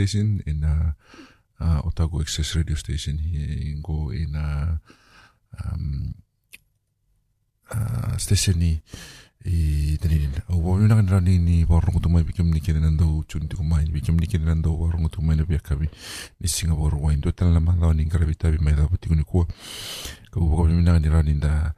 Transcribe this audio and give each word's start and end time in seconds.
station 0.00 0.40
in 0.46 0.64
uh, 0.64 0.92
uh, 1.60 1.80
Otago 1.84 2.20
Access 2.20 2.56
radio 2.56 2.74
station 2.74 3.18
here 3.18 3.44
in 3.44 3.82
Go 3.84 4.08
in 4.10 4.32
uh, 4.34 4.76
um, 5.60 6.14
uh, 7.70 8.16
station 8.16 8.80
i 9.44 9.96
tanin 10.00 10.32
o 10.52 10.76
na 10.76 10.96
kan 10.96 11.08
rani 11.08 11.38
ni 11.38 11.64
warung 11.64 11.96
tu 12.00 12.08
mai 12.12 12.20
bikin 12.24 12.52
ni 12.52 12.60
kene 12.60 12.80
nando 12.80 13.24
chun 13.28 13.48
tu 13.48 13.62
mai 13.62 13.84
bikin 13.88 14.16
ni 14.20 14.26
kene 14.28 14.44
nando 14.44 14.72
warung 14.76 15.08
tu 15.08 15.22
mai 15.22 15.36
na 15.36 15.44
biak 15.48 15.70
ni 15.80 16.48
Singapore 16.48 16.96
wain 17.00 17.20
tu 17.24 17.32
tan 17.32 17.54
lama 17.54 17.72
lawan 17.80 17.96
ni 17.96 18.04
karabi 18.04 18.36
tabi 18.36 18.58
mai 18.60 18.76
dapat 18.76 19.00
tu 19.00 19.14
ni 19.16 19.24
kuah 19.24 19.48
kau 20.30 20.44
bukan 20.44 20.84
na 20.84 20.92
kan 21.00 21.08
rani 21.08 21.40
da 21.40 21.72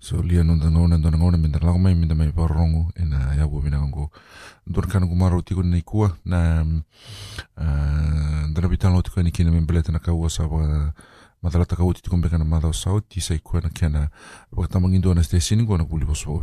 so 0.00 0.22
lia 0.22 0.42
no 0.42 0.56
ngona 0.56 0.98
no 0.98 1.10
ngona 1.18 1.36
minta 1.36 1.60
la 1.62 1.76
mai 1.78 1.94
minta 1.94 2.14
mai 2.14 2.32
parongo. 2.32 2.90
Ena 2.96 3.34
ya 3.36 3.46
bo 3.46 3.60
bina 3.60 3.78
ngo 3.78 4.10
dor 4.66 4.86
kan 4.88 5.06
ko 5.08 5.14
maro 5.14 5.42
tiko 5.42 5.62
nei 5.62 5.82
kua. 5.82 6.16
Na 6.24 6.64
uh, 6.64 8.52
dara 8.52 8.68
bitan 8.68 8.92
lo 8.92 9.02
tiko 9.02 9.22
ni 9.22 9.30
kina 9.30 9.50
men 9.50 9.66
beleta 9.66 9.92
na 9.92 9.98
kaua 9.98 10.30
sa 10.30 10.46
wa 10.46 10.92
madala 11.42 11.64
ta 11.64 11.76
kauti 11.76 12.02
tiko 12.02 12.16
mbeka 12.16 12.38
na 12.38 12.44
madao 12.44 12.72
sao 12.72 13.00
ti 13.00 13.20
sai 13.20 13.38
kua 13.38 13.60
na 13.60 13.68
kiana 13.68 14.10
wa 14.52 14.66
tamangindo 14.68 15.14
na 15.14 15.22
station 15.22 15.62
ngo 15.62 15.78
na 15.78 15.84
kuli 15.84 16.04
bo 16.04 16.14
so 16.14 16.42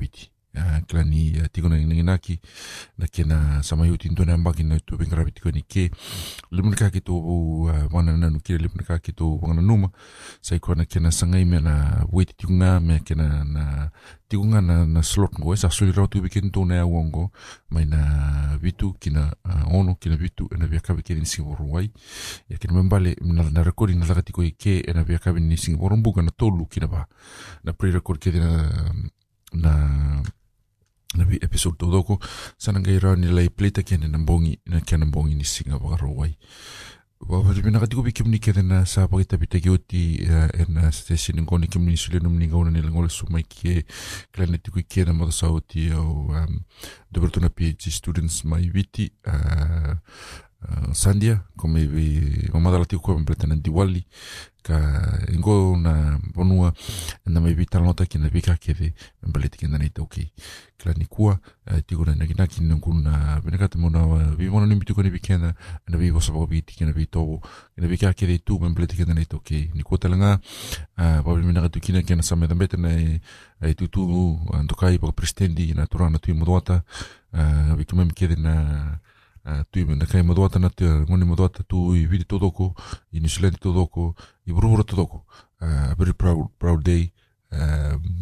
kila 0.88 1.04
ni 1.04 1.32
tiko 1.52 1.70
na 1.70 1.78
nginaki 1.78 2.40
na 2.98 3.08
kena 3.08 3.64
sama 3.64 3.88
yuti 3.88 4.10
ndo 4.10 4.26
na 4.26 4.38
mbaki 4.38 4.64
na 4.64 4.80
tu 4.80 4.98
bengra 4.98 5.26
tiko 5.26 5.52
ni 5.52 5.62
ke. 5.62 5.92
Limun 6.52 6.76
ka 6.76 6.90
ki 6.90 7.02
to 7.02 7.14
wana 7.92 8.18
na 8.18 8.30
no 8.30 8.40
kile 8.40 8.58
limun 8.58 8.86
ka 8.86 9.00
ki 9.00 9.12
to 9.14 9.40
wana 9.42 9.62
numa. 9.62 9.90
Sai 10.42 10.60
kona 10.60 10.86
kena 10.86 11.12
sangai 11.12 11.46
me 11.46 11.60
na 11.60 12.06
wait 12.12 12.38
tiko 12.38 12.54
nga 12.54 12.80
me 12.80 13.00
kena 13.00 13.44
na 13.44 13.90
tiko 14.30 14.44
nga 14.46 14.62
na 14.62 14.86
na 14.86 15.02
slot 15.02 15.38
ngo. 15.40 15.56
Sa 15.56 15.70
suli 15.70 15.92
rau 15.92 16.08
tu 16.08 16.22
bikin 16.22 16.52
to 16.52 16.66
na 16.66 16.86
wongo 16.86 17.32
mai 17.70 17.86
na 17.86 18.58
vitu 18.62 18.94
kina 19.00 19.34
ono 19.72 19.96
kina 19.96 20.16
vitu 20.16 20.50
na 20.58 20.66
vya 20.66 20.80
kabe 20.80 21.02
kini 21.02 21.26
singapore 21.26 21.70
wai. 21.70 21.92
Ya 22.50 22.58
kina 22.58 22.74
membale 22.74 23.16
na 23.22 23.50
na 23.50 23.64
recording 23.64 24.00
na 24.00 24.22
tiko 24.22 24.42
ke 24.58 24.84
na 24.94 25.04
vya 25.04 25.20
kabe 25.20 25.40
ni 25.40 25.58
singapore 25.58 25.96
na 26.24 26.32
tolu 26.32 26.66
kina 26.66 26.88
ba. 26.88 27.08
Na 27.64 27.74
pre-record 27.74 28.20
kina 28.20 28.40
na 28.42 28.68
na 29.54 30.24
vi 31.16 31.40
episode 31.42 31.78
to 31.78 31.92
doko 31.92 32.20
sana 32.58 32.80
ngai 32.80 33.00
ra 33.00 33.16
ni 33.16 33.28
lai 33.28 33.50
pleta 33.50 33.84
kene 33.84 34.08
na 34.08 34.18
bongi 34.18 34.60
na 34.66 34.80
kene 34.82 35.06
bongi 35.06 35.36
ni 35.36 35.44
singa 35.44 35.78
wa 35.78 35.98
ro 35.98 36.12
wai. 36.12 36.38
Wa 37.20 37.40
wa 37.40 37.54
bina 37.54 37.80
ka 37.80 37.88
tiko 37.88 38.04
bi 38.04 38.12
kimni 38.12 38.40
kene 38.40 38.62
na 38.62 38.86
sa 38.86 39.08
pa 39.08 39.18
kita 39.18 39.38
bita 39.38 39.60
ki 39.60 40.28
en 40.28 40.70
na 40.70 40.92
station 40.92 41.42
ngoni 41.42 41.68
kimni 41.68 41.98
sule 41.98 42.20
num 42.20 42.38
ninga 42.38 42.58
ona 42.58 42.72
ni 42.72 42.82
ngol 42.82 43.10
su 43.10 43.26
mai 43.30 43.44
ki 43.44 43.84
na 45.06 45.14
mo 45.14 45.32
sa 45.32 45.48
oti 45.50 45.92
o 45.92 46.30
um 46.30 46.60
de 47.12 47.20
bertuna 47.20 47.50
PhD 47.50 47.90
students 47.90 48.44
mai 48.44 48.70
viti 48.70 49.12
uh, 50.64 50.94
Sandia 50.94 51.44
come 51.56 51.86
vi 51.86 52.50
o 52.54 52.60
madala 52.60 52.86
tiu 52.86 53.00
completamente 53.00 53.70
iguali 53.70 54.06
ka 54.68 54.78
ingo 55.32 55.78
na 55.78 56.20
bonua 56.36 56.74
na 57.26 57.40
me 57.40 57.54
vital 57.54 57.84
nota 57.84 58.06
ki 58.06 58.20
na 58.20 58.28
vika 58.28 58.58
ke 58.60 58.74
ve 58.74 58.94
mbalete 59.24 59.58
ki 59.58 59.68
na 59.68 59.80
kua 61.10 61.40
ah, 61.66 61.82
tiu 61.82 62.04
na 62.06 62.16
nagina 62.16 62.48
na 62.62 62.76
kuna 62.76 63.42
beneka 63.42 63.68
te 63.68 63.78
mona 63.78 64.04
vi 64.36 64.50
mona 64.50 64.66
ni 64.68 64.76
na 64.76 65.98
vi 65.98 66.12
na 66.86 66.92
vi 66.92 67.06
to 67.06 67.40
ki 67.72 67.78
na 67.78 67.88
vika 67.88 68.14
ke 68.14 68.26
ve 68.28 68.38
tu 68.40 68.60
mbalete 68.60 68.96
ki 68.96 69.06
na 69.08 69.14
nita 69.14 69.38
ok 69.38 69.72
ni 69.74 69.84
kua 69.84 69.98
talanga 69.98 70.40
bobi 71.24 71.44
mina 71.44 71.62
ka 71.62 71.70
tu 71.70 71.80
na 72.16 72.22
sa 72.22 72.36
me 72.36 72.48
dambete 72.48 72.78
na 72.78 72.90
e 73.62 73.74
tu 73.74 73.88
tu 73.88 74.04
ah, 74.52 74.60
antokai 74.60 75.00
na 75.76 75.88
turana 75.88 76.20
tu 76.20 76.34
modota 76.36 76.84
vi 77.78 77.86
kumem 77.86 78.12
ke 78.12 78.36
na 78.36 79.00
А, 79.48 79.64
тој. 79.72 79.88
Uh, 85.60 85.90
a 85.92 85.96
very 85.98 86.14
proud, 86.14 86.50
proud 86.60 86.84
day, 86.84 87.12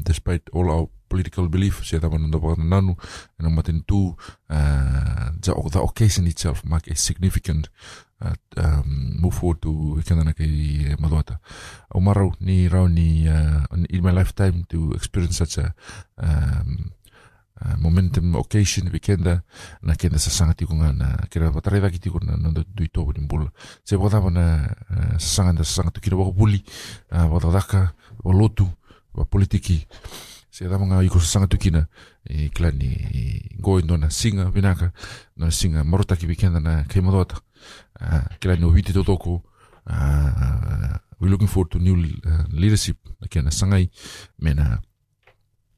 despite 0.05 0.43
all 0.53 0.69
our 0.71 0.87
political 1.09 1.49
belief, 1.49 1.81
se 1.83 1.99
tama 1.99 2.17
na 2.17 2.29
dapat 2.29 2.57
na 2.57 2.77
nanu, 2.77 2.95
and 3.39 3.49
matin 3.55 3.81
tu, 3.87 4.15
uh, 4.49 5.29
the 5.41 5.81
occasion 5.81 6.27
itself 6.27 6.63
mark 6.63 6.87
a 6.87 6.95
significant 6.95 7.69
um, 8.57 9.17
move 9.19 9.33
forward 9.33 9.61
to 9.61 9.99
ikana 9.99 10.23
na 10.25 10.33
kay 10.33 10.95
Madwata. 10.99 11.39
Umaraw 11.93 12.31
ni 12.39 12.69
ni, 12.89 13.27
uh, 13.27 13.65
in 13.89 14.03
my 14.03 14.11
lifetime 14.11 14.65
to 14.69 14.93
experience 14.93 15.37
such 15.37 15.57
a 15.57 15.73
um, 16.17 16.91
uh, 17.61 17.75
momentum 17.79 18.35
occasion 18.35 18.89
weekenda 18.93 19.41
na 19.81 19.95
kenda 19.95 20.19
sa 20.19 20.29
sanga 20.29 20.53
tiko 20.53 20.75
nga 20.75 20.93
na 20.93 21.17
kira 21.29 21.49
watarai 21.49 21.81
waki 21.81 21.99
tiko 21.99 22.19
na 22.19 22.37
nanda 22.37 22.63
dui 22.75 22.87
tobo 22.87 23.13
ni 23.13 23.19
mbula. 23.19 23.51
Se 23.83 23.95
wadawa 23.95 24.31
na 24.31 24.75
uh, 24.89 25.17
sa 25.17 25.27
sanga 25.35 25.53
na 25.53 25.63
sa 25.63 25.75
sanga 25.75 25.91
tukira 25.91 26.17
wako 26.17 26.31
puli 26.31 26.63
uh, 27.11 27.33
wadadaka 27.33 27.91
wa 28.23 28.33
lotu 28.33 28.67
wa 29.13 29.25
politiki. 29.25 29.87
Se 30.51 30.69
dama 30.69 30.85
nga 30.85 31.03
iko 31.03 31.19
sa 31.19 31.27
sanga 31.27 31.47
tukina 31.47 31.87
i 32.29 32.49
kila 32.49 32.71
ni 32.71 32.89
ngoi 33.59 33.83
no 33.83 33.97
na 33.97 34.09
singa 34.09 34.49
vinaka 34.51 34.91
na 35.37 35.51
singa 35.51 35.83
marotaki 35.83 36.25
weekenda 36.27 36.59
na 36.59 36.83
kai 36.83 37.01
madota 37.01 37.35
uh, 38.01 38.25
kila 38.39 38.55
ni 38.55 38.65
oviti 38.65 38.93
totoko 38.93 39.41
uh, 39.87 40.97
we're 41.19 41.29
looking 41.31 41.47
forward 41.47 41.71
to 41.71 41.79
new 41.79 41.93
uh, 41.95 42.43
leadership 42.51 42.97
na 43.21 43.27
kena 43.27 43.51
sangai 43.51 43.89
mena 44.39 44.79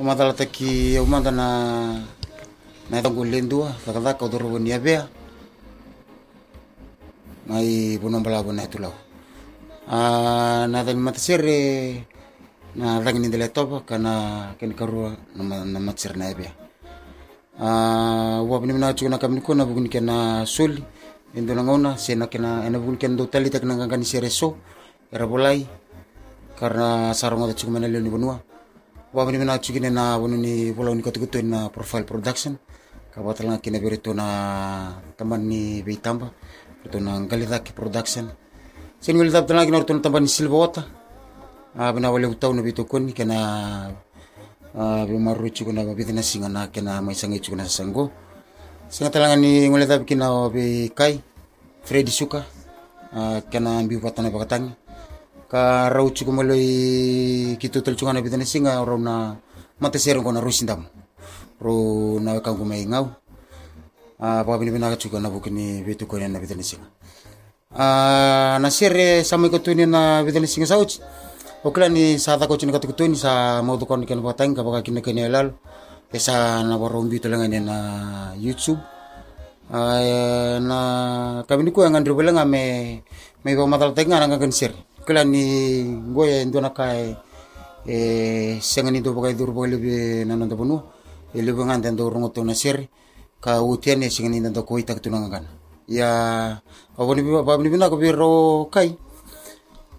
pamatala 0.00 0.32
taki 0.32 0.96
umanda 0.96 1.28
na 1.28 1.48
na 2.88 3.04
tangu 3.04 3.20
lendua 3.20 3.76
takadaka 3.84 4.24
udoro 4.24 4.56
ni 4.56 4.72
bia 4.80 5.04
mai 7.44 8.00
bunom 8.00 8.24
bala 8.24 8.40
bona 8.40 8.64
tulau 8.64 8.96
na 10.72 10.78
tani 10.80 10.96
matasere 11.04 11.60
na 12.80 12.96
tangi 13.04 13.20
ni 13.20 13.28
dele 13.28 13.52
topa 13.52 13.84
kana 13.84 14.56
keni 14.56 14.72
karua 14.72 15.12
na 15.36 15.68
na 15.68 15.78
matsir 15.84 16.16
na 16.16 16.32
bia 16.32 16.48
uh, 17.60 18.40
wa 18.40 18.56
bini 18.56 18.80
na 18.80 18.96
chuna 18.96 19.20
kamni 19.20 19.44
kona 19.44 19.68
bugni 19.68 19.92
kena 19.92 20.48
soli 20.48 20.80
endo 21.36 21.52
na 21.52 21.60
ngona 21.60 22.00
sena 22.00 22.24
kena 22.32 22.64
ena 22.64 22.80
bugni 22.80 22.96
kena 22.96 23.20
do 23.20 23.28
tali 23.28 23.52
tak 23.52 23.68
na 23.68 23.76
ngani 23.76 24.08
sere 24.08 24.32
so 24.32 24.56
era 25.12 25.28
bolai 25.28 25.68
karena 26.56 27.12
sarang 27.12 27.44
ada 27.44 27.52
cukup 27.52 27.76
mana 27.76 27.88
ni 27.88 28.08
benua. 28.08 28.49
wabani 29.14 29.38
mina 29.38 29.58
chugine 29.58 29.90
na 29.90 30.18
wani 30.18 30.72
wala 30.78 30.90
unika 30.90 31.10
tukutu 31.10 31.42
na 31.42 31.68
profile 31.68 32.04
production. 32.04 32.56
Kabatala 33.14 33.58
kina 33.58 33.78
beri 33.80 33.98
tu 33.98 34.14
na 34.14 34.94
taman 35.16 35.40
ni 35.46 35.82
beitamba 35.82 36.30
tu 36.90 37.00
na 37.00 37.20
ngalidaki 37.20 37.72
production. 37.72 38.30
Sen 39.00 39.16
ngalidaki 39.16 39.46
tala 39.48 39.64
kina 39.66 39.82
tu 39.84 39.94
na 39.94 40.00
taman 40.00 40.22
ni 40.22 40.28
silva 40.28 40.56
wata 40.56 40.84
ah, 41.78 41.92
bina 41.92 42.10
wale 42.10 42.26
utau 42.26 42.52
na 42.54 42.62
bitu 42.62 42.84
kuni 42.86 43.12
kena 43.12 43.90
bimaru 45.06 45.46
ah, 45.46 45.50
chugina 45.50 45.84
babithi 45.84 46.12
na 46.12 46.22
singa 46.22 46.48
na 46.48 46.66
kena 46.68 47.02
maisanga 47.02 47.38
chugina 47.38 47.64
sasango 47.64 48.10
singa 48.88 49.10
tala 49.10 49.36
ni 49.36 49.68
ngalidaki 49.68 50.04
kina 50.04 50.30
wabi 50.30 50.90
kai 50.94 51.20
Freddy 51.82 52.10
Suka. 52.12 52.44
Ah, 53.12 53.40
kena 53.50 53.78
ambi 53.82 53.96
watana 53.98 54.30
bakatangi 54.30 54.70
ka 55.50 55.90
rau 55.90 56.14
chuku 56.14 56.30
maloi 56.30 57.58
kitu 57.58 57.82
tel 57.82 57.98
chunga 57.98 58.14
na 58.14 58.22
bitane 58.22 58.46
singa 58.46 58.78
na 59.02 59.34
mate 59.82 59.98
serong 59.98 60.22
kona 60.22 60.38
rusindam 60.38 60.86
ro 61.58 61.74
na 62.22 62.38
ka 62.38 62.54
ngumai 62.54 62.86
ngau 62.86 63.10
a 64.22 64.46
pa 64.46 64.58
bini 64.62 64.70
bina 64.70 64.94
na 64.94 65.28
bukini 65.28 65.82
bitu 65.82 66.06
ko 66.06 66.22
na 66.22 66.38
bitane 66.38 66.62
singa. 66.62 66.86
A 67.74 68.62
na 68.62 68.70
sere 68.70 69.26
sama 69.26 69.50
ko 69.50 69.58
tuni 69.58 69.90
na 69.90 70.22
bitane 70.22 70.46
singa 70.46 70.70
sauch 70.70 71.02
okla 71.66 71.90
ni 71.90 72.14
sa 72.22 72.38
ta 72.38 72.46
ko 72.46 72.54
chini 72.54 72.70
ka 72.70 72.78
tuni 72.78 73.18
sa 73.18 73.58
mo 73.66 73.74
to 73.74 73.90
kon 73.90 74.06
ken 74.06 74.22
batang 74.22 74.54
ka 74.54 74.62
baka 74.62 74.86
kine 74.86 75.02
kene 75.02 75.26
lal 75.26 75.58
esa 76.14 76.62
na 76.62 76.78
warong 76.78 77.10
bitu 77.10 77.26
lengan 77.26 77.58
na 77.58 77.76
youtube. 78.38 78.78
Na 79.70 80.78
kami 81.42 81.66
ni 81.66 81.70
ko 81.74 81.82
ngan 81.82 82.06
drobela 82.06 82.30
ngame 82.38 83.02
me 83.42 83.50
ba 83.58 83.66
matal 83.66 83.98
nga 83.98 84.38
sere 84.54 84.89
kila 85.06 85.24
ni 85.24 85.82
ngoya 86.12 86.44
ndona 86.44 86.70
kai 86.70 87.16
e 87.86 87.96
senga 88.60 88.90
ni 88.90 89.00
do 89.00 89.12
bagai 89.12 89.34
dur 89.34 89.50
bagai 89.52 89.76
lebe 89.76 90.24
nana 90.24 90.46
do 90.46 90.56
bonu 90.56 90.76
e 91.34 91.40
lebe 91.42 91.62
ngan 91.64 91.80
dan 91.80 91.96
do 91.96 92.08
rongo 92.08 92.28
to 92.34 92.44
na 92.44 92.54
ser 92.54 92.88
ka 93.40 93.62
utian 93.62 94.02
e 94.02 94.10
senga 94.10 94.28
ni 94.28 94.40
dan 94.40 94.52
do 94.52 94.62
koi 94.62 94.82
tak 94.84 95.00
tunanga 95.02 95.28
kan 95.28 95.44
ya 95.88 96.08
aboni 96.98 97.22
bi 97.24 97.30
ba 97.42 97.56
ni 97.58 97.68
bina 97.68 97.90
ko 97.90 97.96
bi 97.96 98.10
ro 98.10 98.66
kai. 98.70 99.10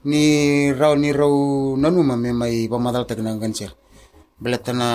Ni 0.01 0.73
rau 0.73 0.97
ni 0.97 1.13
rau 1.13 1.77
nanu 1.77 2.01
ma 2.01 2.17
me 2.17 2.33
mai 2.33 2.65
ba 2.65 2.81
madal 2.81 3.05
tak 3.05 3.21
nang 3.21 3.37
kan 3.37 3.53
ser 3.53 3.69
belatana 4.41 4.89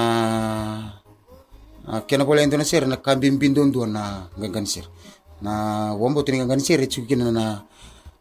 kena 2.10 2.26
boleh 2.26 2.42
ndona 2.42 2.66
ser 2.66 2.90
na 2.90 2.98
kambim 2.98 3.38
bindon 3.38 3.70
do 3.70 3.86
na 3.86 4.26
gangan 4.34 4.66
ser 4.66 4.90
na 5.38 5.94
wombo 5.94 6.26
tini 6.26 6.42
gangan 6.42 6.58
ser 6.58 6.82
chukina 6.90 7.30
na 7.30 7.62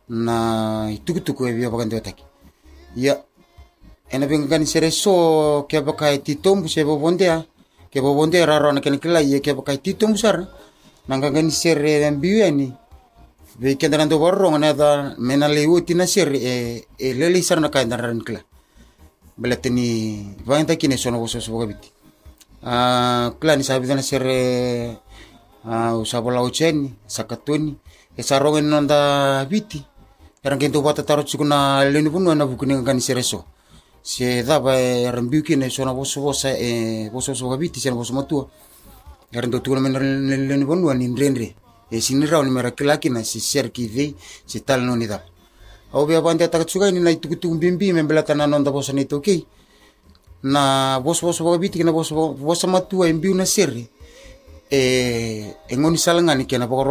na 0.09 0.87
itukutuku 0.91 1.47
evia 1.47 1.69
vakande 1.69 1.95
vataki 1.95 2.23
ia 2.95 3.17
ena 4.09 4.25
vengaganisere 4.27 4.91
so 4.91 5.65
ke 5.69 5.81
vakai 5.81 6.19
titombu 6.21 6.69
se 6.69 6.83
vovondea 6.83 7.45
ke 7.91 7.99
vovondea 7.99 8.45
raro 8.45 8.71
na 8.71 8.81
kenekila 8.81 9.21
ia 9.21 9.39
ke 9.39 9.53
vakai 9.53 9.81
titombu 9.81 10.17
sara 10.17 10.45
na 11.07 11.17
ganganisere 11.17 11.99
vambiu 12.05 12.45
eni 12.45 12.73
ve 13.59 13.75
kenda 13.75 13.97
nando 13.97 14.19
varronga 14.19 14.59
na 14.59 14.69
eda 14.69 14.89
mena 15.17 15.47
lei 15.47 15.67
uti 15.67 15.93
e, 15.93 16.85
e 16.97 17.13
lele 17.13 17.41
sara 17.41 17.61
na 17.61 17.69
kaenda 17.69 17.97
nara 17.97 18.13
nikila 18.13 18.41
bela 19.37 19.55
tini 19.55 20.35
vangenta 20.45 20.75
kine 20.75 20.97
sona 20.97 21.17
vososo 21.17 21.51
vokabiti 21.51 21.91
kila 23.39 23.53
ni 23.55 23.63
sabi 23.63 23.87
dana 23.87 24.01
sere 24.01 24.97
uh, 25.65 25.93
usabola 25.99 26.41
ucheni 26.41 26.93
sakatoni 27.05 27.75
e 28.17 28.21
sarongen 28.23 28.65
nanda 28.65 29.45
viti 29.45 29.83
Era 30.45 30.55
ngento 30.57 30.77
wata 30.83 31.01
taro 31.01 31.23
tsikuna 31.23 31.81
leni 31.89 32.07
punu 32.09 32.29
ana 32.29 32.45
bukini 32.45 33.01
sereso. 33.01 33.45
Se 34.03 34.43
daba 34.43 34.77
rambiuki 35.11 35.55
ne 35.57 35.71
sona 35.71 35.91
boso 35.91 36.21
bosa 36.21 36.53
e 36.53 37.09
boso 37.09 37.33
boso 37.33 37.57
sena 37.73 37.95
boso 37.95 38.13
matua. 38.13 38.45
Era 39.33 39.47
ndo 39.47 39.59
leni 39.65 40.65
punu 40.65 40.89
ani 40.91 41.07
ndrendre. 41.07 41.55
E 41.89 41.99
sinira 41.99 42.37
oni 42.37 42.51
mera 42.51 42.69
kilaki 42.71 43.09
na 43.09 43.23
serki 43.23 43.87
vei 43.87 44.15
si 44.45 44.61
tal 44.61 44.83
no. 44.83 44.93
Au 45.93 46.05
bea 46.05 46.21
bande 46.21 46.43
atakatsuka 46.43 46.91
na 46.91 47.09
itukutuku 47.09 47.55
bimbi 47.55 47.91
membela 47.91 48.21
tanana 48.21 48.55
onda 48.55 48.69
bosa 48.69 48.93
ni 48.93 49.05
tokei. 49.05 49.47
na 50.43 50.99
bos 50.99 51.21
bos 51.21 51.41
eh, 51.41 51.69
kena 51.71 51.91
bos 51.91 52.11
bos 52.13 52.59
sama 52.59 52.81
tua 52.81 53.11
na 53.11 53.45
sirri 53.45 53.89
e 54.69 55.55
engoni 55.69 55.97
salanga 55.97 56.37
kena 56.45 56.67
bo 56.67 56.83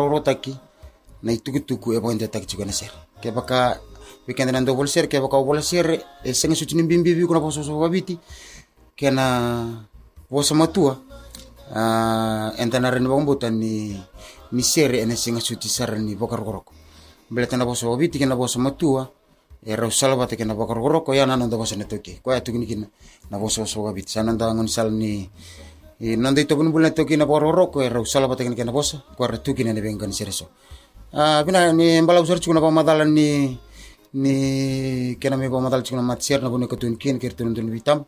nay 1.25 1.41
tugu 1.41 1.65
tugu 1.65 1.97
e 1.97 1.99
bogende 1.99 2.29
tak 2.29 2.45
jiko 2.45 2.65
na 2.65 2.73
ser 2.73 2.93
ke 3.19 3.33
baka 3.33 3.81
weekend 4.29 4.53
na 4.53 4.61
ndo 4.61 4.77
bol 4.77 4.87
ser 4.87 5.09
ke 5.09 5.17
baka 5.19 5.41
bol 5.41 5.59
ser 5.65 6.05
e 6.23 6.31
sengi 6.37 6.55
suti 6.55 6.77
nimbi 6.77 7.01
mbi 7.01 7.17
bi 7.17 7.25
kuna 7.25 7.41
boso 7.41 7.65
so 7.65 7.81
babiti 7.81 8.21
ke 8.93 9.09
na 9.09 9.65
boso 10.29 10.53
matua 10.55 11.01
uh, 11.73 12.49
entana 12.61 12.93
reni 12.93 13.09
bagombuta 13.09 13.49
ni 13.49 13.97
ni 14.53 14.63
ser 14.63 14.93
ene 15.01 15.17
sengi 15.17 15.41
suti 15.41 15.67
sar 15.67 15.97
ni 15.97 16.13
baka 16.15 16.37
rogoroko 16.37 16.73
beleta 17.33 17.57
na 17.57 17.65
boso 17.65 17.89
babiti 17.89 18.21
ke 18.21 18.29
na 18.29 18.37
boso 18.37 18.61
matua 18.61 19.09
era 19.65 19.87
usalva 19.89 20.29
te 20.29 20.37
kena 20.37 20.55
bakar 20.55 20.77
goroko 20.77 21.15
ya 21.17 21.25
na 21.25 21.37
nonda 21.37 21.57
bosa 21.57 21.77
netoki 21.77 22.21
ko 22.21 22.37
ya 22.37 22.45
tugini 22.45 22.69
kina 22.69 22.87
na 23.33 23.41
bosa 23.41 23.65
bosa 23.65 23.81
gabit 23.81 24.13
sa 24.13 24.21
nonda 24.21 24.53
ngon 24.53 24.69
sal 24.69 24.93
ni 24.93 25.25
nonda 26.21 26.45
itu 26.45 26.53
pun 26.53 26.69
bulan 26.69 26.93
toki 26.93 27.17
na 27.17 27.25
bakar 27.25 27.49
goroko 27.49 27.81
era 27.81 27.97
usalva 27.97 28.37
te 28.37 28.45
kena 28.45 28.73
bosa 28.73 29.01
ko 29.17 29.25
era 29.25 29.41
tugini 29.41 29.73
ne 29.73 29.81
bengan 29.81 30.13
sereso 30.13 30.53
ah 31.15 31.47
bina 31.47 31.71
ni 31.71 32.03
mbala 32.03 32.21
usar 32.27 32.43
chukuna 32.43 32.59
pa 32.59 32.75
madalan 32.75 33.15
ni 33.15 33.55
ni 34.19 34.35
kena 35.15 35.39
me 35.39 35.47
pa 35.47 35.63
madal 35.63 35.87
chukuna 35.87 36.03
matsier 36.03 36.43
na 36.43 36.51
bune 36.51 36.67
katun 36.67 36.99
kin 36.99 37.23
kirtun 37.23 37.55
tun 37.55 37.71
bitam 37.71 38.03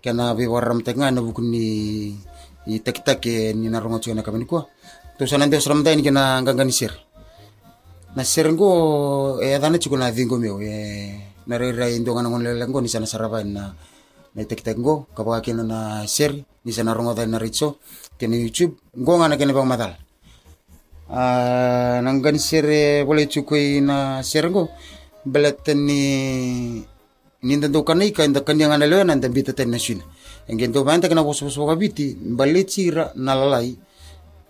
kena 0.00 0.32
be 0.32 0.48
waram 0.48 0.80
tengah 0.80 1.12
na 1.12 1.20
bukun 1.20 1.52
ni 1.52 2.16
i 2.64 2.80
tak 2.80 3.04
tak 3.04 3.20
ni 3.28 3.68
na 3.68 3.76
rongo 3.76 4.00
chukuna 4.00 4.24
kamani 4.24 4.48
ko 4.48 4.68
to 5.18 5.28
sanan 5.28 5.50
de 5.52 5.60
sram 5.60 5.84
ni 5.84 6.00
kena 6.02 6.40
gangan 6.40 6.72
sir. 6.72 6.92
Na 8.16 8.24
serengo 8.24 9.38
e 9.44 9.52
adana 9.54 9.76
chuko 9.78 9.96
na 10.00 10.10
vingo 10.10 10.40
meu 10.40 10.58
e 10.64 11.20
na 11.46 11.58
re 11.60 11.72
re 11.76 11.92
indo 11.94 12.10
ngana 12.16 12.28
ngon 12.32 12.42
lelengo 12.42 12.80
ni 12.80 12.88
sana 12.88 13.04
saraba 13.04 13.44
na 13.44 13.70
na 14.34 14.44
tek 14.48 14.64
tek 14.64 14.80
go 14.80 15.06
ka 15.14 15.22
ba 15.22 15.44
kena 15.44 15.62
na 15.62 16.06
ser 16.08 16.32
ni 16.64 16.72
sana 16.72 16.96
rongo 16.96 17.12
da 17.12 17.26
na 17.28 17.36
richo 17.36 17.76
kena 18.18 18.34
youtube. 18.40 18.80
Go 18.96 19.20
ngana 19.20 19.36
kena 19.36 19.52
bang 19.52 19.68
madal 19.68 19.92
a 21.10 21.98
nanggan 22.02 22.38
sere 22.38 23.02
boleh 23.02 23.26
chuko 23.26 23.58
na 23.82 24.22
serengo 24.22 24.70
belet 25.26 25.66
ni 25.74 26.02
ni 27.42 27.54
ndo 27.56 27.82
kanai 27.82 28.14
ka 28.14 28.24
inda 28.24 28.46
kanya 28.46 28.70
ngana 28.70 28.86
lewan 28.86 29.10
anda 29.10 29.28
bita 29.28 29.52
ten 29.52 29.70
nasin 29.74 29.98
engen 30.46 30.72
to 30.72 30.84
banta 30.84 31.08
kena 31.08 31.26
bos 31.26 31.42
bos 31.42 31.58
biti 31.74 32.14
balechira 32.14 33.10
na 33.16 33.34
lalai 33.34 33.74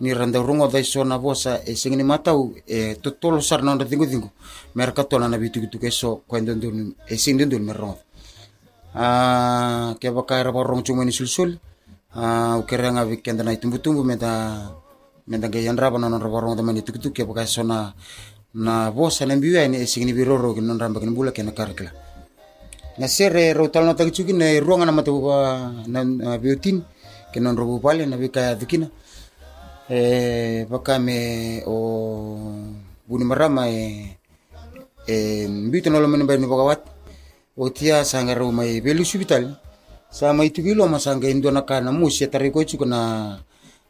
ni 0.00 0.12
randa 0.12 0.40
rungo 0.40 0.68
dai 0.68 0.84
sona 0.84 1.18
bosa 1.18 1.60
e 1.64 1.76
singini 1.76 2.02
matau 2.02 2.52
e 2.66 2.96
totolo 3.00 3.40
sar 3.40 3.62
na 3.62 3.76
tingu 3.84 4.06
tingu 4.06 4.28
merka 4.74 5.04
tona 5.04 5.28
na 5.28 5.38
bitu 5.38 5.60
gitu 5.60 5.78
keso 5.78 6.24
kwendo 6.28 6.54
ndun 6.54 6.92
e 7.08 7.16
sing 7.16 7.40
ndun 7.40 7.62
merong 7.62 7.96
a 8.96 9.94
ke 10.00 10.08
baka 10.10 10.40
era 10.40 10.52
borong 10.52 10.82
cuma 10.82 11.04
ni 11.04 11.12
sulsul 11.12 11.56
a 12.16 12.56
ukere 12.58 12.90
nga 12.90 13.04
weekend 13.04 13.40
na 13.44 13.52
itumbu 13.52 13.78
tumbu 13.78 14.04
meta 14.04 14.72
meta 15.30 15.46
ge 15.46 15.62
yandra 15.62 15.90
bana 15.94 16.10
na 16.10 16.18
borong 16.18 16.56
da 16.58 16.62
mani 16.62 16.82
tukutu 16.82 17.14
ke 17.14 17.22
baka 17.22 17.46
sona 17.46 17.94
na 18.54 18.90
bosa 18.90 19.22
na 19.26 19.38
biwa 19.38 19.62
ni 19.70 19.78
e 19.78 19.86
singini 19.86 20.12
biroro 20.12 20.50
ke 20.54 20.60
non 20.60 20.74
ramba 20.76 20.98
ken 20.98 21.14
bula 21.14 21.30
ke 21.30 21.38
na 21.46 21.54
karkla 21.54 21.94
na 22.98 23.06
sere 23.06 23.54
rotal 23.54 23.86
na 23.86 23.94
tagi 23.94 24.10
chuki 24.10 24.34
na 24.34 24.50
ruanga 24.58 24.90
na 24.90 24.92
matu 24.92 25.14
na 25.86 26.34
biotin 26.34 26.82
ke 27.30 27.38
non 27.38 27.54
robu 27.54 27.78
pale 27.78 28.02
na 28.10 28.18
bika 28.18 28.58
dukina 28.58 28.90
eh 29.86 30.66
baka 30.66 30.98
me 30.98 31.62
o 31.62 31.78
buni 33.06 33.22
marama 33.22 33.70
e 33.70 34.18
e 35.06 35.46
mbito 35.46 35.94
nolo 35.94 36.10
mene 36.10 36.26
bani 36.26 36.42
baka 36.50 36.64
wat 36.66 36.82
o 37.54 37.70
tia 37.70 38.02
sanga 38.02 38.34
ro 38.34 38.50
mai 38.50 38.82
belu 38.82 39.06
hospital 39.06 39.54
sa 40.10 40.34
mai 40.34 40.50
tu 40.50 40.58
kilo 40.58 40.90
ma 40.90 40.98
sanga 40.98 41.30
indo 41.30 41.54
na 41.54 41.62
kana 41.62 41.94
musia 41.94 42.26
tari 42.26 42.50
ko 42.50 42.66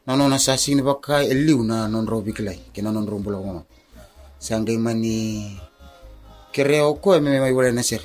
chuko 0.01 0.17
na 0.17 0.17
na 0.17 0.17
nona 0.17 0.37
sa 0.39 0.57
sini 0.57 0.81
baka 0.81 1.23
eliu 1.23 1.63
na 1.63 1.87
non 1.87 2.07
ro 2.07 2.21
biklai 2.21 2.73
ke 2.73 2.81
na 2.81 2.91
non 2.91 3.05
ro 3.05 3.17
bulo 3.19 3.43
ma 3.43 3.63
sanga 4.39 4.73
mani 4.77 5.59
kereo 6.51 6.93
ko 7.01 7.19
me 7.21 7.39
mai 7.39 7.53
wala 7.53 7.71
na 7.71 7.83
ser. 7.83 8.01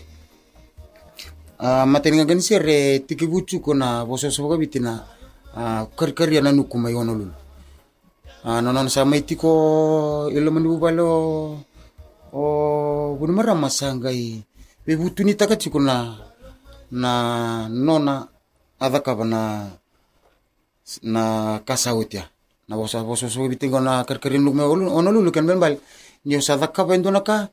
A 1.59 1.87
mateninga 1.87 2.29
gan 2.29 2.41
ser 2.41 2.63
tiki 3.07 3.27
bucu 3.27 3.61
ko 3.61 3.73
na 3.75 4.05
boso 4.05 4.31
so 4.31 4.45
bitina 4.59 5.05
a 5.55 5.87
kar 5.97 6.13
kar 6.13 6.29
ya 6.33 6.43
na 6.43 6.53
nuku 6.53 6.79
mai 6.79 6.95
ono 6.95 7.15
lulu. 7.15 7.33
Ah, 8.45 8.61
nonon 8.61 8.89
sa 8.89 9.05
may 9.05 9.23
tiko 9.27 10.31
ilo 10.31 10.51
manubalo 10.53 11.59
o 12.33 13.17
bunu 13.19 13.33
mara 13.33 13.55
masangai 13.55 14.45
be 14.85 14.97
butuni 14.97 15.35
taka 15.35 15.57
chiko 15.57 15.81
na 15.81 16.15
na 16.93 17.67
nona 17.69 18.29
adaka 18.79 19.25
na 19.25 19.71
na 21.03 21.59
kasautia 21.67 22.31
na 22.69 22.77
vosa 22.77 23.03
vosa 23.03 23.31
so 23.31 23.43
bitingo 23.49 23.81
na 23.83 24.05
karkarin 24.07 24.43
luk 24.43 24.55
me 24.55 24.63
ono 24.67 25.11
lulu 25.13 25.31
ken 25.31 25.47
ben 25.47 25.59
bal. 25.59 25.79
Ni 26.27 26.35
osa 26.37 26.57
daka 26.59 26.83
bendo 26.85 27.11
naka 27.11 27.51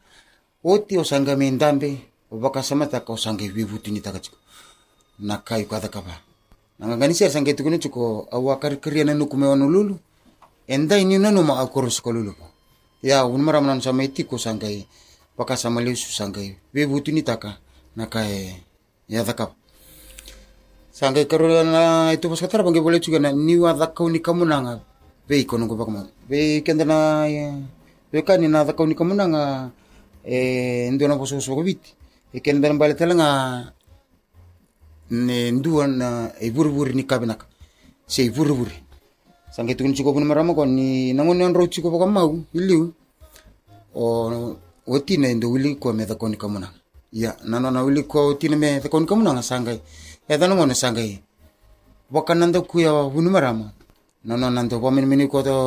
oti 0.65 0.97
osa 0.97 1.19
nga 1.21 1.35
mendambe 1.37 1.97
obaka 2.33 2.63
samata 2.63 3.05
ka 3.05 3.13
osa 3.13 3.33
nga 3.33 3.45
wibutu 3.45 3.93
ni 3.93 4.01
taka 4.01 4.19
chiko 4.19 4.37
na 5.21 5.37
kayu 5.37 5.69
kada 5.69 5.89
kaba 5.89 6.17
na 6.81 6.89
nga 6.89 6.97
ganisi 6.97 7.25
osa 7.25 7.37
nga 7.41 7.53
tukuni 7.53 7.77
chiko 7.77 8.25
awa 8.33 8.57
karkarin 8.57 9.05
na 9.09 9.13
nukume 9.13 9.45
ono 9.45 9.69
lulu 9.69 9.95
enda 10.65 10.97
ini 10.97 11.21
na 11.21 11.29
ma 11.29 11.61
akoro 11.61 11.89
siko 11.93 12.09
lulu 12.09 12.33
pa 12.33 12.49
ya 13.05 13.25
unmara 13.29 13.61
manan 13.61 13.81
sama 13.81 14.01
itiko 14.05 14.41
sangai 14.41 14.87
paka 15.37 15.53
sama 15.53 15.81
leusu 15.81 16.09
sangai 16.09 16.57
wibutu 16.73 17.13
ni 17.13 17.21
taka 17.21 17.61
na 17.93 18.09
kai 18.09 18.57
e, 18.57 18.63
ya 19.09 19.21
daka 19.21 19.53
ba. 19.53 19.62
Sangkai 20.93 21.25
karula 21.25 21.65
na 21.65 22.13
itu 22.13 22.29
pas 22.29 22.37
katara 22.37 22.61
bangke 22.61 22.77
boleh 22.77 23.01
juga 23.01 23.17
na 23.17 23.33
ni 23.33 23.57
wa 23.57 23.73
takau 23.73 24.05
ni 24.13 24.21
kamu 24.21 24.45
nanga 24.45 24.77
be 25.25 25.41
ikono 25.41 25.65
ko 25.65 25.73
bakma 25.73 26.05
be 26.29 26.61
kenda 26.61 26.85
na 26.85 27.25
be 28.13 28.21
kan 28.21 28.37
ni 28.37 28.45
na 28.45 28.61
takau 28.61 28.85
ni 28.85 28.93
kamu 28.93 29.17
nanga 29.17 29.73
e 30.21 30.89
ndo 30.93 31.07
na 31.07 31.17
poso 31.17 31.41
so 31.41 31.57
bit. 31.63 31.81
E 32.33 32.39
kenda 32.39 32.69
na 32.69 32.77
bale 32.77 32.93
talanga 32.93 33.73
ne 35.09 35.51
nduan 35.51 35.97
na 35.97 36.31
e 36.39 36.49
buru-buru 36.53 36.93
ni 36.93 37.03
kabinak 37.03 37.45
se 38.07 38.29
buru-buru. 38.29 38.71
Sangke 39.51 39.75
tukun 39.75 39.93
cukup 39.93 40.13
pun 40.13 40.25
marama 40.25 40.53
kon 40.53 40.69
ni. 40.77 41.13
Nangon 41.13 41.41
yang 41.41 41.53
ro 41.53 41.67
cukup 41.67 41.99
kam 41.99 42.13
mau 42.13 42.37
iliu 42.53 42.93
o 43.93 44.57
oti 44.87 45.17
na 45.17 45.33
ndo 45.33 45.49
wili 45.49 45.75
ko 45.75 45.93
me 45.93 46.05
takon 46.05 46.37
kamuna 46.37 46.69
ya 47.13 47.37
nanona 47.45 47.83
wili 47.83 48.03
ko 48.05 48.33
oti 48.33 48.49
na 48.49 48.57
me 48.57 48.79
takon 48.81 49.05
kamuna 49.05 49.33
nga 49.33 49.43
sangai 49.43 49.81
ya 50.33 50.41
tano 50.41 50.57
ngone 50.57 50.73
sangai 50.73 51.21
wakan 52.09 52.41
nando 52.41 52.65
kuya 52.65 52.89
bunu 53.13 53.29
marama 53.29 53.69
nano 54.25 54.49
nando 54.49 54.81
pa 54.81 54.89
min 54.89 55.05
mini 55.05 55.29
ko 55.29 55.45
to 55.45 55.57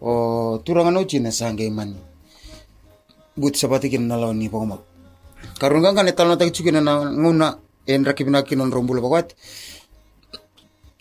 o 0.00 0.10
turangan 0.64 0.96
o 0.96 1.04
china 1.04 1.28
sangai 1.28 1.68
mani 1.68 2.00
but 3.36 3.60
sabati 3.60 3.92
kin 3.92 4.08
nalaw 4.08 4.32
ni 4.32 4.48
mau 4.48 4.80
karun 5.60 5.84
kan 5.84 6.00
kan 6.00 6.08
etal 6.08 6.32
na 6.32 6.40
tak 6.40 6.48
chukin 6.56 6.80
na 6.80 7.12
nguna 7.12 7.60
en 7.84 8.08
rakibina 8.08 8.40
kinon 8.40 8.72
rombulo 8.72 9.04
bagat 9.04 9.36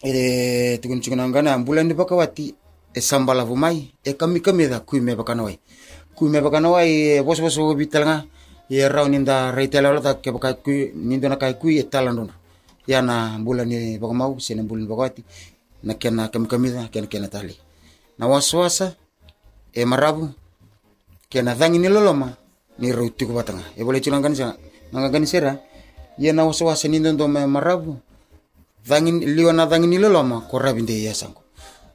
e 0.04 0.76
tukun 0.84 1.00
chukuna 1.00 1.24
ngana 1.32 1.56
bulan 1.64 1.88
di 1.88 1.96
bakawati 1.96 2.52
e 2.92 3.00
sambala 3.00 3.48
vumai 3.48 3.96
e 4.04 4.12
kami 4.12 4.44
kami 4.44 4.68
da 4.68 4.84
kui 4.84 5.00
me 5.00 5.16
bakana 5.16 5.48
wai 5.48 5.56
kui 6.20 6.28
me 6.28 6.44
bakana 6.44 6.68
wai 6.68 7.16
e 7.16 7.24
bos 7.24 7.40
bos 7.40 7.56
bitalanga 7.80 8.28
e 8.68 8.84
raw 8.92 9.08
ninda 9.08 9.56
reitela 9.56 9.96
lata 9.96 10.20
ke 10.20 10.36
bakai 10.36 10.60
kui 10.60 10.92
nindo 10.92 11.32
na 11.32 11.40
kai 11.40 11.56
kui 11.56 11.80
e 11.80 11.88
talandon 11.88 12.28
ya 12.88 13.04
na 13.04 13.36
bulan 13.44 13.68
ni 13.68 14.00
bakamau 14.00 14.40
sene 14.40 14.64
bulan 14.64 14.88
bakawati 14.88 15.22
na 15.84 15.94
kena 16.00 16.32
kami 16.32 16.48
kami 16.48 16.68
da 16.74 16.88
kena 16.90 17.06
kena 17.06 17.28
tali. 17.30 17.54
Na 18.18 18.26
waswasa 18.26 18.96
e 19.76 19.86
marabu 19.86 20.32
kena 21.30 21.54
dhangi 21.54 21.78
ni 21.78 21.92
loloma 21.92 22.34
ni 22.80 22.90
rauti 22.90 23.28
ko 23.28 23.36
batanga 23.36 23.68
e 23.78 23.84
boleh 23.84 24.02
chunang 24.02 24.24
kan 24.24 24.34
sa 24.34 24.56
nangagani 24.90 25.28
sera 25.28 25.60
ya 26.18 26.34
na 26.34 26.48
waswasa 26.48 26.88
nindo 26.88 27.12
ndo 27.14 27.28
marabu 27.28 28.00
dhangin 28.88 29.22
liwa 29.22 29.54
na 29.54 29.68
dhangin 29.68 29.92
ni 29.92 30.00
loloma 30.00 30.48
ko 30.48 30.58
rabinde 30.58 30.96
ya 30.96 31.14
sango 31.14 31.44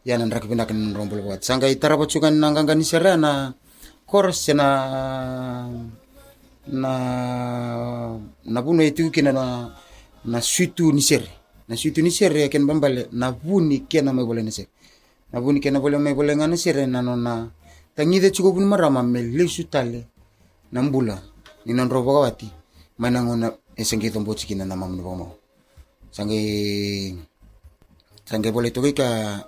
ya 0.04 0.14
nan 0.20 0.30
rak 0.30 0.46
pindak 0.46 0.70
nan 0.70 0.94
rombol 0.94 1.24
buat 1.24 1.42
sangga 1.42 1.66
itara 1.66 1.96
pacukan 1.98 2.34
nanganga 2.34 2.76
ni 2.76 2.84
sera 2.86 3.16
na 3.16 3.56
kors 4.06 4.50
na 4.52 4.68
na 6.68 6.92
na 8.46 8.58
buno 8.62 8.82
itu 8.84 9.10
kena 9.10 9.32
na 9.34 9.74
na 10.24 10.40
sutu 10.40 10.92
ni 10.92 11.02
serre 11.02 11.30
na 11.68 11.76
sutu 11.76 12.02
ni 12.02 12.10
serre 12.10 12.48
ken 12.48 12.66
bambale 12.66 13.08
na 13.12 13.30
vuni 13.32 13.86
kena 13.88 14.12
me 14.12 14.24
bole 14.24 14.42
ni 14.42 14.52
serre 14.52 14.70
na 15.32 15.40
vuni 15.40 15.60
kena 15.60 15.80
bole 15.80 15.98
me 15.98 16.14
bole 16.14 16.36
ngana 16.36 16.56
serre 16.56 16.86
na 16.86 17.02
no 17.02 17.16
na 17.16 17.50
tangide 17.94 18.30
chuko 18.30 18.52
bun 18.52 18.64
marama 18.66 19.02
me 19.02 19.22
lesu 19.22 19.64
tale 19.68 20.06
na 20.72 20.82
mbula. 20.82 21.22
Ni 21.66 21.72
na 21.74 21.84
ndroboga 21.84 22.18
wati. 22.18 22.50
Mana 22.98 23.22
ngona 23.22 23.52
esenge 23.76 24.10
tombo 24.10 24.34
chikina 24.34 24.64
na 24.64 24.76
mamu 24.76 25.02
bomo 25.02 25.36
sange 26.10 27.14
sange 28.24 28.52
bole 28.52 28.70
to 28.70 28.80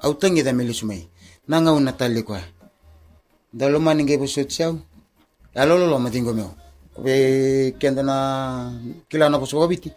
au 0.03 0.15
tangida 0.15 0.53
me 0.53 0.65
lesu 0.65 0.87
mai 0.87 1.09
na 1.49 1.61
nga 1.61 1.73
una 1.73 1.93
tale 1.93 2.23
kwa. 2.23 2.41
Ndalo 3.53 3.81
mani 3.81 4.17
bo 4.19 4.27
sotsiao 4.27 4.79
alolo 5.55 5.87
lo 5.87 5.99
matingo 5.99 6.33
meo 6.33 6.55
be 7.03 7.75
kenda 7.79 8.03
na 8.03 8.73
kila 9.09 9.29
na 9.29 9.39
bosoga 9.39 9.69
biti 9.69 9.91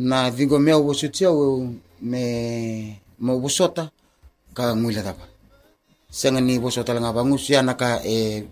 na 0.00 0.30
vingomea 0.30 0.78
uvosutia 0.80 1.28
me 2.00 2.22
mobusota 3.20 3.92
ka 4.56 4.72
nguila 4.72 5.02
dapa 5.04 5.28
senga 6.08 6.40
ni 6.40 6.58
bosota 6.58 6.94
langa 6.94 7.12
bangus 7.12 7.50
ya 7.50 7.60
naka 7.62 8.00
e 8.04 8.48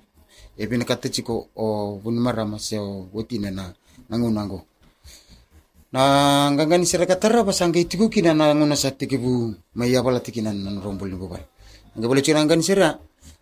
e 0.58 0.66
bin 0.66 0.84
katechiko 0.84 1.48
o 1.56 1.96
bunmara 2.02 2.44
maseo 2.44 3.08
wetina 3.14 3.50
na 3.50 3.72
nangu 4.10 4.30
nangu. 4.30 4.60
Na 5.92 6.50
ngangani 6.52 6.84
sirakatara 6.84 7.42
basangga 7.44 7.80
itiku 7.80 8.08
kina 8.12 8.34
na 8.34 8.54
nguna 8.54 8.76
satike 8.76 9.16
bu 9.16 9.54
maya 9.74 10.02
bala 10.02 10.20
tikina 10.20 10.52
na 10.52 10.80
rombol 10.84 11.08
ni 11.08 11.16
bubal 11.16 11.40
ngabole 11.96 12.20
chirangani 12.20 12.62
sira 12.62 12.98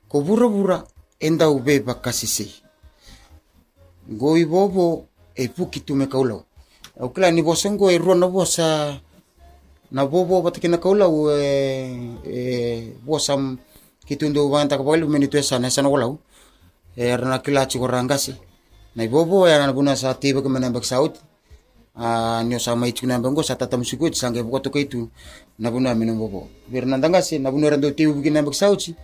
ko 0.08 0.22
bura 0.22 0.46
bura 0.48 0.78
enda 1.18 1.50
ube 1.50 1.82
bakasisi 1.82 2.62
goi 4.06 4.46
bobo 4.46 5.08
e 5.34 5.48
puki 5.48 5.80
tume 5.82 6.06
kaulau 6.06 6.46
au 7.00 7.12
kila 7.12 7.30
ni 7.30 7.42
bosan 7.42 7.76
go 7.76 7.90
e 7.90 7.98
rona 7.98 8.28
bosa 8.28 8.96
na 9.92 10.06
bobo 10.06 10.42
bata 10.42 10.60
kina 10.60 10.78
kaulau 10.78 11.30
e 11.30 11.42
e 12.24 12.40
bosam 13.04 13.58
kitundu 14.06 14.48
wanta 14.50 14.76
ka 14.78 14.84
pagaliu 14.84 15.08
meni 15.08 15.28
tu 15.28 15.36
esa 15.36 15.58
na 15.58 15.68
esa 15.68 15.82
na 15.82 15.88
golau 15.88 16.18
e 16.96 17.16
rana 17.16 17.38
kila 17.38 17.68
ci 17.68 17.78
rangasi 17.78 18.34
na 18.96 19.04
i 19.04 19.08
bobo 19.08 19.46
ya 19.46 19.60
na 19.60 19.72
buna 19.72 19.92
sa 19.96 20.14
tiba 20.16 20.40
ke 20.40 20.48
menembak 20.48 20.84
saut 20.84 21.20
a 21.96 22.40
nyo 22.44 22.58
sa 22.58 22.74
mai 22.76 22.92
cikuna 22.92 23.20
bango 23.20 23.44
sa 23.44 23.56
tata 23.56 23.76
musuku 23.76 24.08
sange 24.16 24.40
bokoto 24.40 24.72
ka 24.72 24.80
itu 24.80 25.08
na 25.58 25.70
buna 25.70 25.96
minum 25.96 26.16
bobo. 26.16 26.48
Bir 26.68 26.84
na 26.84 26.96
dangasi 26.96 27.40
na 27.40 27.52
buna 27.52 27.76
rando 27.76 27.92
tiba 27.92 28.16
ke 28.16 28.32
nembak 28.32 28.56
sauci 28.56 28.96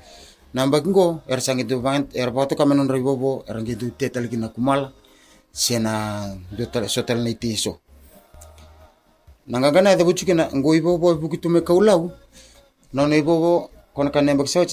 nambak 0.57 0.89
ngo 0.89 1.21
er 1.29 1.41
sange 1.41 1.69
tu 1.69 1.81
bant 1.81 2.09
er 2.17 2.33
ka 2.33 2.65
menon 2.65 2.89
bobo 2.89 3.45
er 3.49 3.61
ngi 3.61 3.77
tu 3.77 3.93
tetal 3.97 4.29
kina 4.29 4.49
kumala 4.49 4.93
sena 5.53 6.27
jotala 6.59 6.89
sotal 6.89 7.23
na 7.23 7.31
nangagana 9.47 9.97
de 9.97 10.05
buchuke 10.05 10.35
na 10.35 10.49
ngoi 10.49 10.81
bo 10.81 10.99
kaulau 11.63 12.11
na 12.93 13.07
no 13.07 13.23
bo 13.23 13.69
bo 13.95 14.03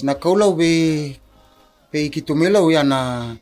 na 0.02 0.14
kaulau 0.14 0.56
be 0.56 1.20
pe 1.90 2.06
ikitumelau 2.06 2.70
ya 2.70 2.82
na 2.82 3.36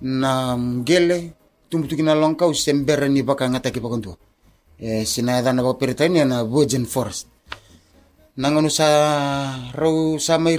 na 0.00 0.56
mgele. 0.56 1.32
Tumbutuki 1.70 2.02
na 2.02 2.18
sembere 2.50 3.08
ni 3.08 3.22
baka 3.22 3.46
ngataki 3.46 3.78
pakontua 3.78 4.18
e 4.76 5.06
sina 5.06 5.38
eda 5.38 5.52
na 5.52 5.62
baperitani 5.62 6.24
na 6.24 6.42
virgin 6.42 6.84
forest. 6.84 7.28
Nanganu 8.36 8.66
sa 8.66 9.70
rau 9.70 10.18
sa 10.18 10.38
mai 10.38 10.58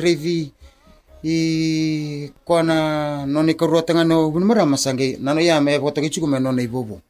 i 1.23 2.31
kona 2.45 3.25
noni 3.25 3.53
karua 3.53 3.81
tanga 3.85 4.03
no 4.03 4.31
bunmara 4.31 4.65
masange 4.65 5.17
nano 5.21 5.39
ya 5.41 5.61
me 5.61 5.79
foto 5.79 6.01
kichuku 6.01 6.27
me 6.27 6.39
noni 6.39 6.67
bobo. 6.67 7.01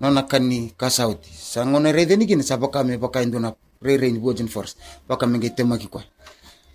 Nona 0.00 0.22
kani 0.22 0.74
kasauti 0.76 1.30
sangone 1.32 1.92
rede 1.92 2.16
ni 2.16 2.26
kini 2.26 2.42
sabaka 2.42 2.84
me 2.84 2.98
baka 2.98 3.22
indona 3.22 3.54
rere 3.80 4.10
ni 4.10 4.18
virgin 4.18 4.48
forest 4.48 4.76
baka 5.08 5.26
me 5.26 5.38
tema 5.50 5.78
ki 5.78 5.88
kwa. 5.88 6.02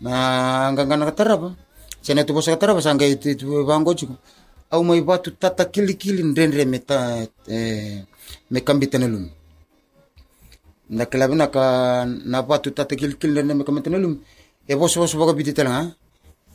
Na 0.01 0.71
ngangana 0.71 1.05
kataraba 1.05 1.53
sene 2.01 2.23
tu 2.23 2.33
bosa 2.33 2.51
kataraba 2.51 2.81
sange 2.81 3.05
itu 3.11 3.65
bango 3.65 3.93
chuku. 3.93 4.15
Au 4.71 4.83
mai 4.83 5.01
batu 5.01 5.31
tata 5.31 5.65
kili 5.65 5.93
kili 5.93 6.23
ndendre 6.23 6.65
me 6.65 6.79
ta 6.79 7.27
eh, 7.47 8.03
me 8.51 8.61
kambita 8.61 8.97
na 8.97 9.07
lumi. 9.07 9.29
Na 10.89 11.05
kelabi 11.05 11.35
na 11.35 11.47
ka 11.47 12.05
na 12.05 12.41
batu 12.41 12.71
tata 12.71 12.95
kili 12.95 13.13
kili 13.13 13.33
ndendre 13.33 13.53
me 13.55 13.63
kambita 13.63 13.89
na 13.89 13.97
lumi. 13.97 14.17
E 14.67 14.75
boso 14.75 14.99
boso 14.99 15.17
baka 15.19 15.33
biti 15.33 15.53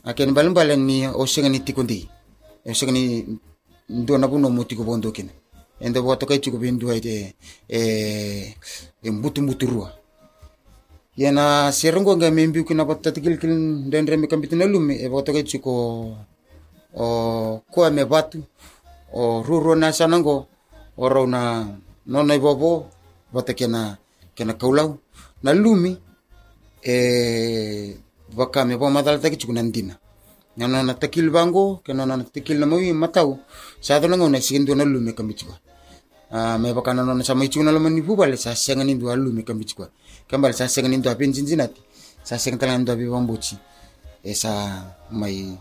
akeni 0.05 0.33
balimbala 0.33 0.77
ni 0.77 1.07
osegani 1.07 1.61
tikundi. 1.61 2.09
Osegani 2.67 3.39
ndo 3.89 4.19
na 4.19 4.29
buno 4.29 4.51
mutiku 4.51 4.85
bondo 4.85 5.13
kene 5.13 5.31
ende 5.81 6.01
bo 6.01 6.17
tokai 6.17 6.39
tiku 6.39 6.59
bindu 6.59 6.93
ide 6.93 7.35
e 7.69 8.57
e 9.03 9.11
mbutu 9.11 9.43
mbutu 9.43 9.67
ruwa 9.67 9.93
yana 11.17 11.73
serongo 11.73 12.17
nga 12.17 12.31
membi 12.31 12.65
kuna 12.65 12.85
batta 12.85 13.13
tikil 13.13 13.39
kil 13.39 13.51
ndendre 13.51 14.17
me 14.17 14.27
kambiti 14.27 14.57
na 14.57 14.65
lumi 14.65 14.95
e 14.97 15.09
bo 15.09 15.23
tokai 15.23 15.45
tiku 15.45 16.17
o 16.97 17.61
ko 17.71 17.91
me 17.91 18.05
batu 18.05 18.43
o 19.13 19.43
ruro 19.43 19.75
na 19.75 19.93
sanango 19.93 20.47
oro 20.97 21.27
na 21.27 21.67
nono 22.07 22.39
bobo 22.39 22.87
bote 23.33 23.55
kena 23.55 23.99
kena 24.35 24.55
kaulau. 24.55 24.99
Na 25.43 25.53
lumi 25.53 25.97
e 26.83 27.97
baka 28.37 28.65
me 28.65 28.77
bo 28.77 28.91
madal 28.91 29.21
taki 29.21 29.37
chukuna 29.37 29.63
ndina. 29.63 29.99
Nana 30.57 30.83
na 30.83 30.95
takil 30.95 31.31
bango 31.31 31.81
kena 31.85 32.07
na 32.07 32.17
na 32.17 32.67
mawi 32.67 32.93
matau. 32.93 33.39
Sa 33.81 34.01
to 34.01 34.09
nango 34.09 34.29
na 34.31 34.41
sindu 34.41 34.75
na 34.75 34.85
lumi 34.85 35.13
kamichwa 35.13 35.59
a 36.31 36.59
me 36.59 36.73
baka 36.75 36.93
na 36.95 37.03
na 37.05 37.23
sa 37.23 37.35
mai 37.35 37.49
chukuna 37.49 37.71
lamani 37.73 38.03
bubale 38.03 38.37
sa 38.37 38.55
senga 38.57 38.83
nindu 38.85 39.11
alu 39.11 39.31
me 39.33 39.43
kamichwa 39.43 39.89
kambal 40.27 40.53
sa 40.53 40.67
senga 40.69 40.89
nindu 40.89 41.09
apin 41.09 41.33
jinjinati 41.33 41.81
sa 42.25 42.39
senga 42.39 42.59
talan 42.59 42.85
bambuchi 42.85 43.57
e 44.25 44.35
sa 44.35 44.83
mai 45.11 45.57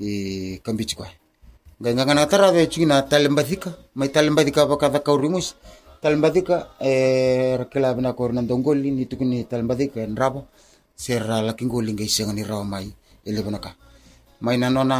e 0.00 0.60
kambichi 0.62 0.94
kwa 0.96 1.08
ganga 1.80 2.06
ngana 2.06 2.26
tara 2.26 2.52
ve 2.52 2.68
china 2.68 3.02
talembadika 3.02 3.74
mai 3.94 4.08
talembadika 4.08 4.66
baka 4.66 4.88
da 4.90 4.98
kaurimus 5.00 5.54
talembadika 6.00 6.68
e 6.80 7.56
rakela 7.56 7.94
bina 7.94 8.12
ko 8.12 8.28
nan 8.28 8.46
dongoli 8.46 8.90
ni 8.90 9.06
tukuni 9.06 9.44
talembadika 9.44 10.06
sera 11.02 11.42
la 11.42 11.52
kingo 11.58 11.82
linga 11.82 12.06
isenga 12.06 12.32
ni 12.32 12.46
rao 12.46 12.62
mai. 12.62 12.86
Elebona 13.26 13.58
ka. 13.58 13.74
Mai 14.44 14.56
na 14.58 14.70
nona 14.70 14.96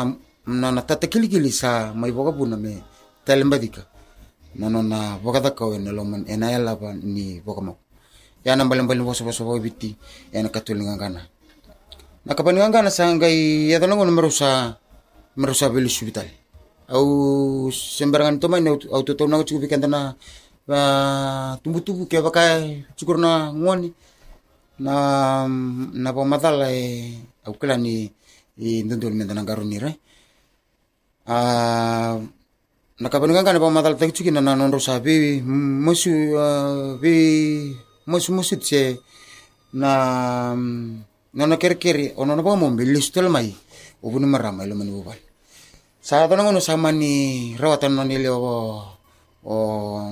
na 0.47 0.75
na 0.75 0.83
tata 0.83 1.07
kili 1.07 1.31
sa 1.55 1.95
mai 1.95 2.11
boga 2.11 2.35
buna 2.35 2.59
me 2.59 2.83
telembadika 3.23 3.87
na 4.59 4.67
nona 4.67 5.19
boka 5.23 5.39
ta 5.39 5.55
kau 5.55 5.71
ena 5.71 5.95
loman 5.95 6.27
ena 6.27 6.51
elaba 6.51 6.91
ni 6.99 7.39
boga 7.39 7.63
mau 7.63 7.79
ya 8.43 8.59
na 8.59 8.67
mbali 8.67 8.83
mbali 8.83 9.07
boso 9.07 9.23
boso 9.23 9.47
boso 9.47 9.63
biti 9.63 9.95
ena 10.35 10.51
katulinga 10.51 10.99
ngana 10.99 11.23
na 12.27 12.33
kapaninga 12.35 12.69
ngana 12.75 12.91
sa 12.91 13.07
ngai 13.07 13.71
ya 13.71 13.79
tanongo 13.79 14.03
na 14.03 14.11
merusa 14.11 14.77
merusa 15.39 15.71
beli 15.71 15.87
subital 15.87 16.27
au 16.91 17.71
sembarangan 17.71 18.43
to 18.43 18.51
mai 18.51 18.67
au 18.67 19.03
to 19.07 19.15
to 19.15 19.25
na 19.31 19.39
cukupi 19.47 19.71
kantana 19.71 20.19
tumbu-tumbu 21.63 22.11
kayak 22.11 22.27
pakai 22.27 22.83
cukur 22.99 23.15
na 23.19 23.31
ah, 23.31 23.43
ngoni 23.55 23.95
na 24.85 24.95
na 26.03 26.11
pa 26.11 26.23
matala 26.27 26.67
e 26.75 27.15
au 27.47 27.55
kala 27.61 27.77
ni 27.79 28.11
i 28.59 28.83
ndondol 28.85 29.15
men 29.15 29.29
tana 29.29 29.47
garuni 29.49 29.79
re. 29.79 29.93
A 31.27 31.39
nakapaninga 33.03 33.43
ngana 33.43 33.63
pa 33.63 33.71
matala 33.71 33.97
tak 33.97 34.11
cukin 34.11 34.43
na 34.43 34.55
non 34.55 34.73
rosa 34.75 34.99
be 34.99 35.41
musu 35.43 36.13
be 37.01 37.15
musu 38.11 38.31
musu 38.35 38.57
tse 38.59 38.99
na 39.73 39.91
nona 41.33 41.57
kere-kere 41.57 42.13
ono 42.21 42.37
na 42.37 42.43
pa 42.43 42.59
mo 42.59 42.69
bilis 42.77 43.09
tel 43.15 43.33
mai 43.33 43.49
ubuni 44.03 44.27
marama 44.27 44.67
ilo 44.67 44.75
mani 44.77 44.93
bubal 44.93 45.19
sa 46.03 46.27
ngono 46.27 46.61
sama 46.61 46.91
ni 46.93 47.55
rawatan 47.57 47.95
non 47.95 48.11
ile 48.11 48.29
o 48.29 48.39
o 49.43 49.55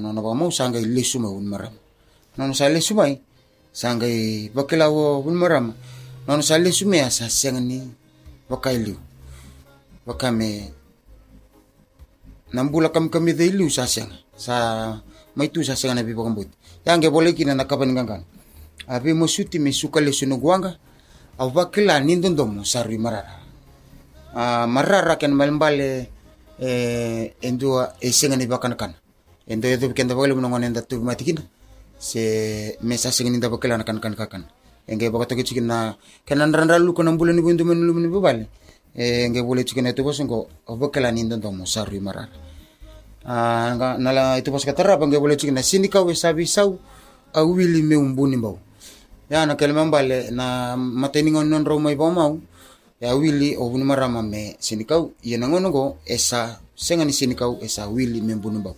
nono 0.00 0.20
ba 0.22 0.34
mo 0.34 0.50
sanga 0.50 0.78
ile 0.78 1.02
suma 1.04 1.28
un 1.28 1.46
maram 1.46 1.74
nono 2.38 2.54
sa 2.54 2.66
ile 2.70 2.80
sumai 2.80 3.14
sanga 3.80 4.04
i 4.04 4.52
bakila 4.52 4.92
o 4.92 5.24
un 5.24 5.32
maram 5.40 5.72
nono 6.28 6.42
sa 6.44 6.60
ile 6.60 6.68
sumia 6.68 7.08
sa 7.08 7.32
sengani 7.32 7.80
bakailu 8.52 8.92
bakame 10.04 10.68
nambula 12.52 12.92
kam 12.92 13.08
kami 13.08 13.32
de 13.32 13.48
ilu 13.48 13.72
sa 13.72 13.88
senga 13.88 14.20
sa 14.36 14.54
mai 15.32 15.48
tu 15.48 15.64
sa 15.64 15.80
senga 15.80 15.96
na 15.96 16.04
bi 16.04 16.12
bakambut 16.12 16.52
yange 16.84 17.08
boleh 17.08 17.32
kina 17.32 17.56
nakapan 17.56 17.96
gangan 17.96 18.20
abi 18.84 19.16
mo 19.16 19.24
suti 19.24 19.56
me 19.56 19.72
sukale 19.72 20.12
sunuguanga 20.12 20.76
au 21.40 21.48
bakila 21.48 21.96
nindondomo 22.04 22.68
sarui 22.68 23.00
marara. 23.00 23.40
Uh, 24.36 24.68
marara 24.68 25.16
ken 25.16 25.32
malmbale 25.32 26.12
eh, 26.60 27.32
endua 27.40 27.96
esengani 28.04 28.44
bakan 28.44 28.76
kan 28.76 28.92
endo 29.48 29.64
edo 29.72 29.88
ken 29.96 30.04
da 30.04 30.12
bole 30.14 30.36
nongon 30.36 30.68
enda 30.68 30.84
tu 30.84 31.00
matikina 31.00 31.40
se 32.00 32.80
mesa 32.80 33.12
segini 33.12 33.36
dabo 33.36 33.60
kelana 33.60 33.84
kan 33.84 34.00
kan 34.00 34.16
kan. 34.16 34.48
Enge 34.88 35.12
baka 35.12 35.36
toke 35.36 35.44
chikina 35.44 35.94
kenan 36.24 36.50
randra 36.50 36.80
lu 36.80 36.96
konan 36.96 37.20
bulan 37.20 37.36
ni 37.36 37.44
bundu 37.44 37.62
men 37.68 37.84
lu 37.84 37.92
men 37.92 38.08
bubal 38.10 38.48
enge 38.96 39.40
bule 39.44 39.62
chikina 39.62 39.92
itu 39.92 40.02
bosengo 40.02 40.48
obo 40.66 40.88
kelana 40.88 41.20
indon 41.20 41.38
domo 41.38 41.62
saru 41.62 42.00
marar 42.00 42.26
anga 43.22 43.94
ah, 43.94 43.98
nala 44.00 44.40
itu 44.40 44.50
bos 44.50 44.64
katara 44.64 44.96
enge 44.96 45.20
bule 45.20 45.36
chikina 45.36 45.62
sini 45.62 45.86
kawe 45.86 46.10
sabi 46.16 46.48
sau 46.48 46.80
au 47.36 47.54
me 47.54 47.94
umbuni 47.94 48.36
mbau. 48.40 48.58
Ya 49.30 49.46
na 49.46 49.54
kelman 49.54 49.94
bale 49.94 50.34
na 50.34 50.74
mateningon 50.74 51.46
non 51.46 51.62
romai 51.62 51.94
bau 51.94 52.10
mau 52.10 52.40
ya 53.00 53.16
wili 53.16 53.56
obuni 53.56 53.84
marama 53.84 54.20
me 54.22 54.56
sinikau 54.60 55.14
ya 55.22 55.38
nangono 55.38 55.70
go 55.70 55.84
esa 56.04 56.60
senga 56.74 57.04
ni 57.04 57.12
sinikau 57.16 57.56
esa 57.62 57.88
wili 57.88 58.20
me 58.20 58.34
bunibau 58.36 58.76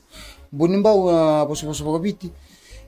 bunibau 0.52 1.08
uh, 1.08 1.42
ah, 1.42 1.42
poso 1.48 1.66
poso 1.66 1.82
kabiti 1.88 2.28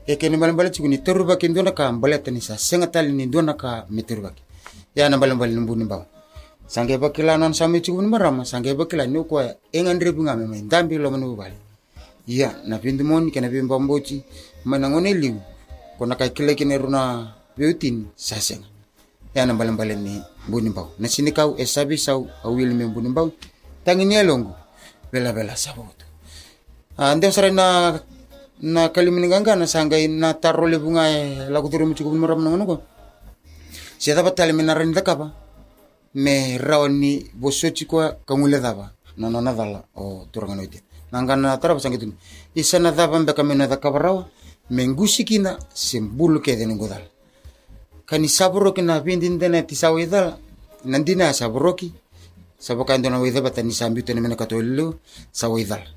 e 0.06 0.16
kene 0.20 0.36
balan 0.36 0.56
balan 0.56 0.72
cikuni 0.72 1.00
teru 1.00 1.24
baki 1.24 1.48
ndona 1.48 1.72
ka 1.72 1.92
balet 1.92 2.28
ni 2.28 2.40
sa 2.40 2.60
senga 2.60 2.86
tali 2.92 3.12
ni 3.12 3.26
ndona 3.26 3.56
ka 3.56 3.86
me 3.88 4.02
teru 4.04 4.22
baki. 4.22 4.42
Ya 4.94 5.08
na 5.08 5.16
balan 5.16 5.38
balan 5.38 5.64
bunu 5.66 5.88
bau 5.88 6.04
sange 6.68 6.96
non 6.96 7.54
sami 7.54 7.80
cikuni 7.80 8.08
marama 8.08 8.44
sange 8.44 8.74
bakila 8.76 9.06
ni 9.06 9.24
ko 9.24 9.40
engan 9.72 10.00
rebu 10.00 10.22
ngame 10.22 10.46
me 10.46 10.60
ndambi 10.60 10.96
lo 10.96 11.10
manu 11.10 11.36
bali 11.36 11.56
iya 12.28 12.52
na 12.64 12.78
pindu 12.78 13.04
moni 13.04 13.30
kena 13.30 13.48
pimba 13.48 13.78
mboci 13.78 14.22
manangone 14.64 15.12
liu 15.14 15.40
kona 15.98 16.16
kai 16.16 16.32
kile 16.32 16.54
kene 16.54 16.78
runa 16.78 17.34
beutin 17.56 18.08
sa 18.16 18.40
senga. 18.40 18.68
Ya 19.34 19.46
na 19.46 19.54
balan 19.54 19.76
ni 20.04 20.20
buni 20.48 20.68
bau 20.70 20.92
na 21.00 21.08
sini 21.08 21.32
kau 21.32 21.56
esabi 21.56 21.96
sau 21.96 22.28
awil 22.44 22.76
me 22.76 22.84
buni 22.92 23.08
bau 23.08 23.32
tangin 23.84 24.08
ni 24.08 24.20
longo 24.20 24.52
bela 25.12 25.32
bela 25.32 25.56
sabut 25.56 25.96
ande 26.96 27.32
sare 27.32 27.50
na 27.50 27.96
na 28.62 28.88
kalimininganga 28.88 29.56
nasanga 29.56 29.96
na 30.08 30.34
tarole 30.34 30.78
bunga 30.78 31.02
la 31.50 31.58
kuturu 31.62 31.86
mutu 31.86 32.04
kubun 32.04 32.20
maram 32.20 32.42
nongono 32.42 32.66
ko 32.66 32.76
siata 33.98 34.22
batale 34.22 34.52
mena 34.52 34.74
renda 34.74 35.02
kapa 35.02 35.32
me 36.14 36.58
rawani 36.58 37.30
bosoti 37.34 37.84
kwa 37.86 38.14
kangule 38.26 38.60
daba 38.60 38.92
na 39.16 39.30
no 39.30 39.40
nadala 39.40 39.82
o 39.96 40.26
turangano 40.30 40.62
ite 40.62 40.82
nanga 41.10 41.36
na 41.36 41.56
tara 41.58 41.74
basangi 41.74 41.98
tun 41.98 42.12
isa 42.54 42.78
na 42.78 42.90
daba 42.90 43.18
mbeka 43.18 43.42
mena 43.42 43.66
daka 43.66 43.90
barawa 43.90 44.28
mengusi 44.70 45.24
kina 45.24 45.58
sembulu 45.74 46.38
ke 46.40 46.54
dene 46.56 46.78
godal 46.78 47.02
kani 48.06 48.28
saburo 48.28 48.72
kina 48.72 49.00
bindin 49.00 49.38
dene 49.38 49.66
tisawe 49.66 50.06
dala 50.06 50.38
nandina 50.84 51.32
saburo 51.34 51.74
ki 51.74 51.92
sabokan 52.58 53.02
dona 53.02 53.18
wedaba 53.18 53.50
tani 53.50 53.72
sambi 53.72 54.02
tene 54.02 54.20
mena 54.20 54.36
katolu 54.36 54.94
sawe 55.32 55.64
dala 55.66 55.90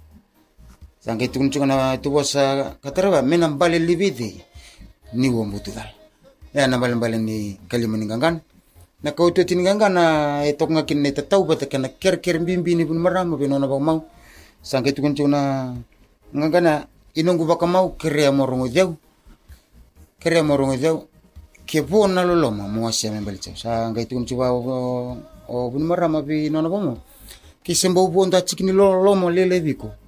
tukun 1.07 1.47
na 1.63 1.95
tu 2.03 2.11
bosa 2.11 2.75
katara 2.83 3.23
mena 3.23 3.47
bale 3.47 3.79
libidi 3.79 4.43
ni 5.15 5.31
wo 5.31 5.47
dal 5.47 5.87
ya 6.51 6.67
na 6.67 6.75
bale 6.75 6.99
bale 6.99 7.15
ni 7.15 7.55
kalimani 7.71 8.03
gangan 8.03 8.43
na 9.03 9.09
kau 9.15 9.31
tu 9.31 9.47
tingangan 9.47 9.93
na 9.93 10.05
etok 10.43 10.75
ngakin 10.75 10.99
ne 10.99 11.09
tatau 11.15 11.47
ker 11.47 12.19
ker 12.19 12.35
bimbi 12.43 12.75
ni 12.75 12.83
pun 12.83 12.99
marama 12.99 13.37
mau. 13.79 14.03
Sangke 14.67 14.91
tukun 14.91 15.15
na 15.29 15.71
ngangana 16.35 16.89
inongu 17.15 17.47
baka 17.47 17.63
mau 17.63 17.95
kere 17.95 18.27
morongo 18.33 18.67
jau 18.67 18.97
kere 20.19 20.41
morongo 20.43 21.07
ke 21.67 21.83
po 21.83 22.07
na 22.07 22.23
loloma 22.23 22.67
mo 22.67 22.87
asia 22.87 23.11
me 23.11 23.19
balicha 23.19 23.51
sa 23.55 23.91
ngai 23.91 24.07
tukun 24.07 24.23
chuba 24.23 24.51
o 24.51 25.69
bun 25.71 25.83
marama 25.83 26.23
bi 26.23 26.47
nona 26.49 26.67
bomo 26.71 26.99
ki 27.63 27.75
sembo 27.75 28.07
po 28.07 28.23
nda 28.23 28.39
chikini 28.43 28.71
lolomo 28.71 29.27
lele 29.27 29.59
biko 29.59 30.06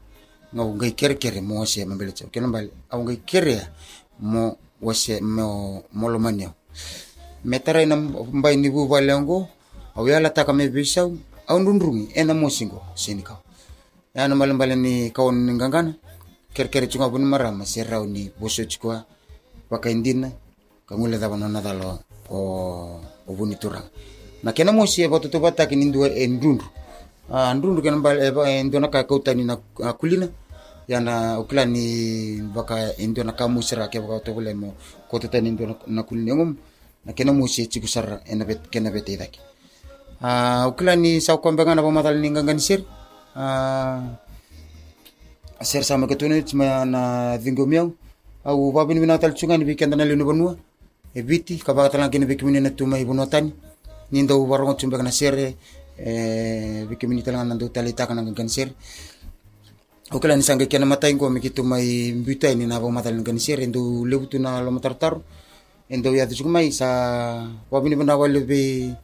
ngau 0.54 0.74
ngai 0.76 0.94
kere 0.98 1.16
kere 1.16 1.42
mo 1.42 1.62
asia 1.62 1.86
me 1.86 1.96
balicha 1.96 2.26
ke 2.32 2.40
nambal 2.42 2.70
au 2.90 3.04
ngai 3.04 3.22
kere 3.26 3.70
mo 4.20 4.58
wase 4.82 5.22
mo 5.22 5.84
molomania 5.94 6.54
metara 7.46 7.84
ina 7.84 7.96
mbai 7.96 8.58
ni 8.58 8.70
bu 8.70 8.88
valengo 8.88 9.48
au 9.96 10.08
yala 10.08 10.30
taka 10.30 10.54
me 10.54 10.70
bisau 10.70 11.18
au 11.48 11.58
ndundrungi 11.60 12.10
ena 12.16 12.34
mosingo 12.34 12.82
sinikau 12.96 13.38
yana 14.16 14.36
malambala 14.36 14.76
ni 14.76 15.12
kawan 15.12 15.46
ni 15.46 15.54
gangana 15.58 15.94
ker-ker 16.54 16.90
cunga 16.90 17.10
pun 17.10 17.24
mara 17.24 17.52
masirau 17.52 18.06
ni 18.10 18.32
boso 18.40 18.66
chukua 18.66 19.06
pakai 19.70 19.94
indina 19.94 20.32
kangule 20.88 21.18
da 21.20 21.30
banana 21.30 21.62
dalo 21.62 22.00
o 22.30 22.38
o 23.28 23.32
buni 23.34 23.56
turang 23.56 23.86
na 24.44 24.52
kena 24.52 24.72
mo 24.74 24.86
si 24.90 25.06
batu 25.08 25.30
tu 25.30 25.40
bata 25.40 25.70
kini 25.70 25.86
ndua 25.86 26.10
endundu 26.10 26.66
ah 27.32 27.54
ndundu 27.54 27.82
kena 27.82 27.98
bal 28.02 28.18
eba 28.20 28.50
endona 28.50 28.88
ka 28.90 29.04
kauta 29.04 29.34
ni 29.34 29.44
na 29.46 29.58
kulina 30.00 30.28
yana 30.88 31.40
ukla 31.40 31.66
ni 31.66 32.42
baka 32.42 32.98
endona 32.98 33.34
kamu 33.34 33.62
sira 33.62 33.88
ke 33.88 34.02
baka 34.02 34.26
to 34.26 34.34
bule 34.34 34.54
mo 34.54 34.74
kota 35.10 35.28
tani 35.28 35.50
endona 35.50 35.76
na 35.88 36.04
kulina 36.04 36.36
ngum. 36.36 36.58
Na 37.06 37.14
kena 37.14 37.32
mo 37.32 37.48
si 37.48 37.68
chikusar 37.72 38.22
ena 38.28 38.44
bet 38.46 38.68
kena 38.70 38.92
bete 38.92 39.16
daki 39.18 39.40
ah 40.22 40.68
ukla 40.68 40.96
ni 40.96 41.22
sau 41.22 41.40
kombenga 41.40 41.76
na 41.76 41.82
pamatal 41.82 42.18
ni 42.20 42.30
gangan 42.30 42.60
sir. 42.60 42.84
Ah, 43.36 44.20
ser 45.62 45.84
sama 45.84 46.08
ketune 46.08 46.44
cuma 46.44 46.84
na 46.86 47.38
vingo 47.38 47.66
miau. 47.66 47.96
Au 48.44 48.74
ni 48.74 49.66
bikenda 49.66 49.96
na 49.96 50.06
lenu 50.06 50.26
bonua 50.26 50.56
e 51.14 51.22
biti 51.22 51.58
kabaka 51.58 51.90
talang 51.90 52.10
kini 52.10 52.26
bikimini 52.26 52.62
na 52.62 52.70
tuma 52.70 52.98
ibu 52.98 53.14
notani 53.14 53.54
nindo 54.12 54.42
warongo 54.48 54.74
chumba 54.74 54.98
kana 54.98 55.12
sere 55.12 55.56
Eh, 56.00 56.88
biki 56.88 57.12
minita 57.12 57.28
langa 57.28 57.52
nandu 57.52 57.68
tali 57.76 57.92
taka 57.92 58.16
nanga 58.16 58.32
gansir 58.32 58.72
okela 60.16 60.32
ni 60.40 60.48
sanga 60.48 60.64
kiana 60.64 60.88
matai 60.88 61.12
ngua 61.12 61.28
miki 61.28 61.52
tu 61.52 61.60
mai 61.68 62.16
mbuta 62.16 62.48
ini 62.48 62.64
na 62.64 62.80
vau 62.80 62.88
matai 62.88 63.12
nanga 63.12 63.28
gansir 63.28 63.60
endu 63.60 64.08
lebu 64.08 64.32
tu 64.32 64.40
na 64.40 64.64
lo 64.64 64.72
matartar 64.72 65.20
endu 65.92 66.16
ya 66.16 66.24
tusuku 66.24 66.48
mai 66.48 66.72
sa 66.72 66.88
wabini 67.68 68.00
bana 68.00 68.16
wale 68.16 68.40
bi 68.48 68.96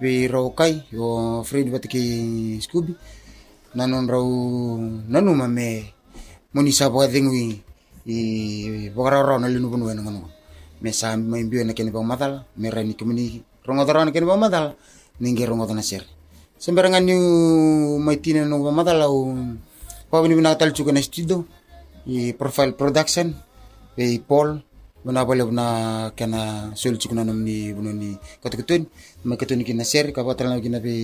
bi 0.00 0.24
raukai 0.24 0.88
yo 0.88 1.44
fred 1.44 1.68
batiki 1.68 2.56
skubi 2.64 2.96
nanon 3.76 4.08
rau 4.08 4.24
nanu 5.04 5.36
mame 5.36 5.92
moni 6.56 6.72
sa 6.72 6.88
bwa 6.88 7.04
dengwi 7.12 7.60
i 8.08 8.88
bogara 8.88 9.20
rau 9.20 9.36
na 9.36 9.52
linu 9.52 9.68
bunwe 9.68 9.92
nanga 9.92 10.16
nanga 10.16 10.32
me 10.80 10.96
sa 10.96 11.12
mai 11.12 11.44
mbuta 11.44 11.68
na 11.68 11.76
kene 11.76 11.92
vau 11.92 12.00
matal 12.00 12.48
me 12.56 12.72
rani 12.72 12.96
kumini 12.96 13.44
rongodaran 13.68 14.08
kene 14.16 14.24
vau 14.24 14.40
matal 14.40 14.72
ningi 15.20 15.44
rongodana 15.44 15.84
sir. 15.84 16.08
Sembarangan 16.58 17.06
ni 17.06 17.14
mai 18.02 18.18
tina 18.18 18.42
no 18.42 18.58
ba 18.66 18.74
madal 18.74 18.98
au 19.06 19.30
pa 20.10 20.18
bini 20.18 20.34
bina 20.34 20.58
tal 20.58 20.74
chuka 20.74 20.90
na 20.90 20.98
studio 20.98 21.46
i 22.10 22.34
profile 22.34 22.74
production 22.74 23.30
e 23.94 24.18
paul 24.18 24.58
bana 25.06 25.22
bale 25.22 25.46
bana 25.46 25.66
kana 26.18 26.74
sul 26.74 26.98
chukuna 26.98 27.22
namni 27.22 27.70
bunu 27.70 27.94
ni 27.94 28.10
katukutun 28.42 28.90
me 29.22 29.38
katun 29.38 29.62
kina 29.62 29.86
ser 29.86 30.10
ka 30.10 30.26
batal 30.26 30.50
na 30.50 30.58
kina 30.58 30.82
be 30.82 30.94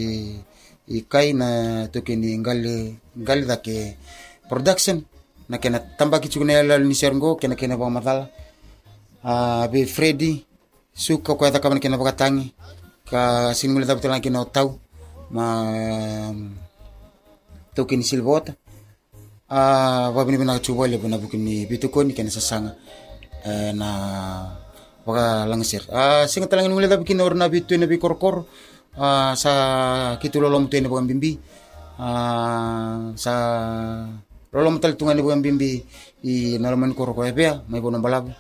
ikai 0.90 1.38
na 1.38 1.48
toke 1.86 2.18
ni 2.18 2.34
ngali 2.34 2.98
ngali 3.14 3.46
dake 3.46 3.94
production 4.50 5.06
na 5.46 5.62
kena 5.62 5.78
tamba 5.94 6.18
ki 6.18 6.34
chukuna 6.34 6.58
yala 6.58 6.82
ni 6.82 6.98
sergo 6.98 7.38
kena 7.38 7.54
kena 7.54 7.78
ba 7.78 7.86
matal 7.86 8.26
a 9.22 9.64
be 9.70 9.86
Freddy 9.86 10.42
suka 10.90 11.38
ko 11.38 11.42
ata 11.46 11.62
kaman 11.62 11.78
kena 11.78 11.94
bakatangi 11.94 12.50
ka 13.06 13.54
sin 13.54 13.70
mula 13.70 13.86
tapos 13.86 14.02
lang 14.10 14.18
kena 14.18 14.42
tau 14.50 14.82
ma 15.34 15.46
toke 17.74 17.98
ni 17.98 18.06
silbota 18.06 18.54
a 19.50 19.60
ba 20.14 20.20
bini 20.24 20.38
bina 20.38 20.62
chuba 20.62 20.86
le 20.86 20.96
bina 21.02 21.18
bukin 21.18 21.42
ni 21.42 21.66
bitukon 21.66 22.14
kena 22.14 22.30
sasanga 22.30 22.72
na 23.74 23.88
baka 25.04 25.44
langsir 25.50 25.82
singa 26.30 26.46
talangin 26.46 26.72
mula 26.72 26.86
tapos 26.86 27.04
kena 27.04 27.26
orna 27.26 27.50
bitu 27.50 27.74
na 27.74 27.90
bi 27.90 27.98
korkor 27.98 28.46
sa 29.34 29.52
kitulolom 30.22 30.70
tu 30.70 30.78
ni 30.78 30.86
bukan 30.86 31.10
bimbi. 31.10 31.34
Sa 33.18 33.34
lolom 34.54 34.78
tal 34.78 34.94
tungan 34.94 35.18
bukan 35.18 35.42
bimbi. 35.42 35.82
I 36.24 36.56
nalaman 36.62 36.94
koro 36.94 37.12
ko 37.12 37.26
ebea 37.26 37.62
mai 37.68 37.82
bono 37.82 38.00
balabu 38.00 38.32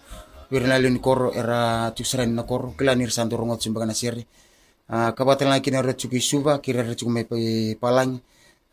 wirna 0.50 0.78
lin 0.80 0.98
koro 1.02 1.34
era 1.34 1.90
tusran 1.92 2.32
na 2.32 2.42
koro 2.48 2.72
kila 2.78 2.94
nir 2.96 3.10
santo 3.12 3.36
rongot 3.36 3.60
sumbaga 3.60 3.86
na 3.86 3.92
siri 3.92 4.24
uh, 4.88 5.44
na 5.44 5.60
kina 5.60 5.82
rechuki 5.82 6.20
suba 6.20 6.58
kira 6.58 6.82
rechuki 6.82 7.10
mai 7.10 7.24
palang. 7.80 8.20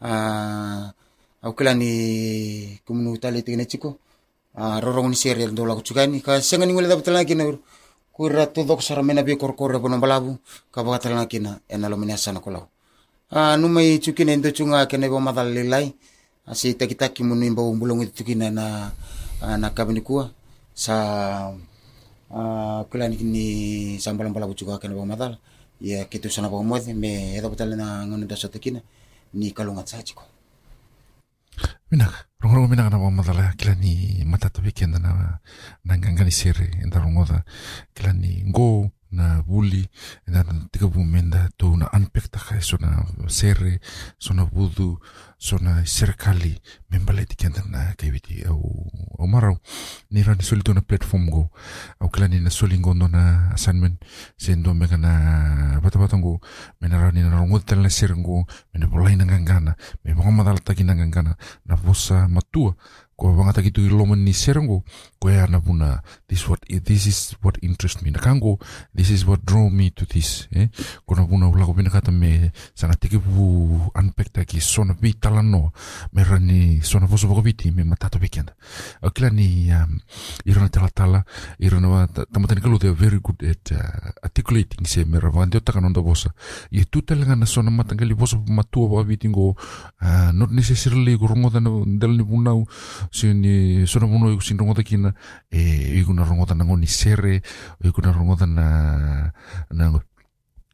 Uh, 0.01 0.89
au 1.41 1.53
kila 1.57 1.73
ni 1.73 2.79
kumunu 2.85 3.17
tali 3.17 3.41
tigene 3.43 3.65
chiko 3.65 3.97
uh, 4.55 4.77
rorong 4.79 5.09
ni 5.09 5.15
siri 5.15 5.47
ndo 5.49 5.65
lagu 5.65 5.81
chukani 5.81 6.21
ka 6.21 6.41
senga 6.41 6.65
ni 6.65 6.73
ngule 6.73 6.87
dapat 6.87 7.07
lagi 7.09 7.35
na 7.35 7.49
kuira 8.13 8.45
tudok 8.45 8.81
sara 8.81 9.01
mena 9.01 9.23
bi 9.23 9.37
kor 9.37 9.55
kor 9.55 9.73
bono 9.81 9.97
balabu 9.97 10.37
ka 10.71 10.83
ba 10.83 10.99
tala 11.01 11.25
kina 11.25 11.59
ena 11.67 11.89
lo 11.89 11.97
mena 11.97 12.17
sana 12.17 12.39
kolau 12.39 12.69
a 13.31 13.57
nu 13.57 13.67
mai 13.67 13.97
chukine 13.97 14.37
ndo 14.37 14.51
chunga 14.53 14.85
kene 14.85 15.09
bo 15.09 15.17
madal 15.19 15.49
lilai 15.49 15.89
asi 16.45 16.77
takita 16.77 17.09
ki 17.09 17.23
munu 17.23 17.45
imba 17.45 17.61
umbulong 17.65 18.05
itu 18.05 18.23
kina 18.23 18.51
na 18.53 18.91
na 19.41 19.69
kabini 19.73 20.01
kuwa 20.05 20.29
sa 20.77 20.95
a 22.29 22.39
kulani 22.85 23.17
kini 23.17 23.45
sambalang 23.97 24.33
balabu 24.33 24.53
juga 24.53 24.77
kene 24.77 24.93
bo 24.93 25.05
madal 25.09 25.41
ia 25.81 26.05
ke 26.05 26.19
tusana 26.19 26.49
vaumue 26.49 26.93
me 26.93 27.35
e 27.37 27.41
cavata 27.41 27.65
lena 27.65 28.05
kina 28.59 28.81
ni 29.33 29.51
kaluga 29.51 29.83
tsajiko 29.83 30.23
vinaka 31.91 32.25
rogorogo 32.39 32.67
vinaka 32.67 32.89
na 32.89 32.97
vaumacala 32.97 33.53
kila 33.57 33.75
ni 33.75 34.23
matatavi 34.25 34.71
kena 34.71 34.99
na 34.99 35.39
na 35.85 35.97
qaqanisere 35.97 36.67
sere 36.71 36.89
da 36.89 36.99
rogoca 36.99 37.43
kila 37.93 38.13
ni 38.13 38.43
qo 38.53 38.89
na 39.11 39.41
vuli 39.41 39.83
e 40.27 40.31
na 40.31 40.43
tikavu 40.71 41.03
me 41.03 41.21
da 41.21 41.49
tou 41.57 41.77
na 41.77 41.89
unpack 41.93 42.31
sono 42.61 43.05
sere, 43.27 43.79
sono 44.17 44.45
vudu, 44.45 44.99
sono 45.37 45.81
serikali, 45.85 46.59
membaleti 46.89 47.35
kianda 47.35 47.63
na 47.69 47.93
kaiviti 47.97 48.43
au, 48.43 48.91
au 49.19 49.27
marau, 49.27 49.57
nira 50.11 50.35
ni 50.35 50.43
solito 50.43 50.73
na 50.73 50.81
platform 50.81 51.29
go, 51.29 51.49
au 51.99 52.09
kila 52.09 52.27
ni 52.27 52.39
na 52.39 52.49
solingo 52.49 52.93
no 52.93 53.07
na 53.07 53.49
assignment, 53.53 54.01
sendo 54.37 54.73
mega 54.73 54.97
na 54.97 55.79
batabatango, 55.81 56.39
menara 56.81 57.11
ni 57.11 57.21
na 57.21 57.29
rongot 57.29 57.65
tala 57.65 57.89
serengo, 57.89 58.45
mena 58.73 58.87
polai 58.87 59.15
na 59.15 59.25
ngangana, 59.25 59.75
me 60.05 60.13
mongamadala 60.13 60.59
taki 60.59 60.83
na 60.83 60.93
ngangana, 60.95 61.35
na 61.65 61.75
vosa 61.75 62.27
matua, 62.27 62.75
ko 63.21 63.37
banga 63.37 63.53
taki 63.53 63.69
tu 63.69 63.85
loman 63.85 64.25
ni 64.25 64.33
serango 64.33 64.81
ko 65.21 65.29
ya 65.29 65.45
na 65.45 65.61
puna 65.61 66.01
this 66.25 66.49
what 66.49 66.57
this 66.65 67.05
is 67.05 67.37
what 67.45 67.53
interest 67.61 68.01
me. 68.01 68.09
Na 68.09 68.17
kango 68.17 68.57
this 68.97 69.13
is 69.13 69.21
what 69.29 69.45
draw 69.45 69.69
me 69.69 69.93
to 69.93 70.09
this 70.09 70.49
eh? 70.57 70.73
Ko 71.05 71.13
na 71.13 71.29
puna 71.29 71.53
ula 71.53 71.69
ko 71.69 71.77
pina 71.77 71.93
kata 71.93 72.09
me 72.09 72.49
sanga 72.73 72.97
tiki 72.97 73.21
pu 73.21 73.77
unpack 73.93 74.33
taki 74.33 74.57
sona 74.57 74.97
bi 74.97 75.13
talano 75.13 75.69
me 76.17 76.25
rani 76.25 76.81
sona 76.81 77.05
voso 77.05 77.29
boko 77.29 77.45
biti 77.45 77.69
me 77.69 77.85
matato 77.85 78.17
bikenda 78.17 78.57
akila 79.05 79.29
ni 79.29 79.69
um, 79.69 80.01
irana 80.49 80.73
tala 80.73 80.89
tala 80.89 81.21
irana 81.61 81.89
wa 81.93 82.07
tamatani 82.09 82.61
kalu 82.65 82.81
they 82.81 82.89
very 82.89 83.21
good 83.21 83.37
at 83.45 83.69
uh, 83.69 84.17
articulating 84.25 84.89
se 84.89 85.05
me 85.05 85.21
ravandi 85.21 85.61
otaka 85.61 85.77
nonda 85.77 86.01
vosa 86.01 86.33
ye 86.71 86.89
tutelanga 86.89 87.37
na 87.37 87.45
sona 87.45 87.69
matangali 87.69 88.17
voso 88.17 88.41
matua 88.49 88.89
boko 88.89 89.03
biti 89.05 89.29
ngo 89.29 89.53
uh, 90.01 90.31
not 90.33 90.49
necessarily 90.49 91.13
ko 91.21 91.29
rongo 91.29 91.53
dal 92.01 92.17
ni 92.17 92.25
punau 92.25 92.65
sini 93.11 93.85
sona 93.87 94.07
mono 94.07 94.31
iku 94.31 94.41
sin 94.41 94.57
rongota 94.57 94.83
kina 94.83 95.13
e 95.51 95.99
iku 95.99 96.13
na 96.13 96.23
rongota 96.23 96.55
na 96.55 96.65
ngoni 96.65 96.87
sere 96.87 97.41
iku 97.83 98.01
na 98.01 98.11
rongota 98.11 98.45
na 98.45 99.31
na 99.71 99.99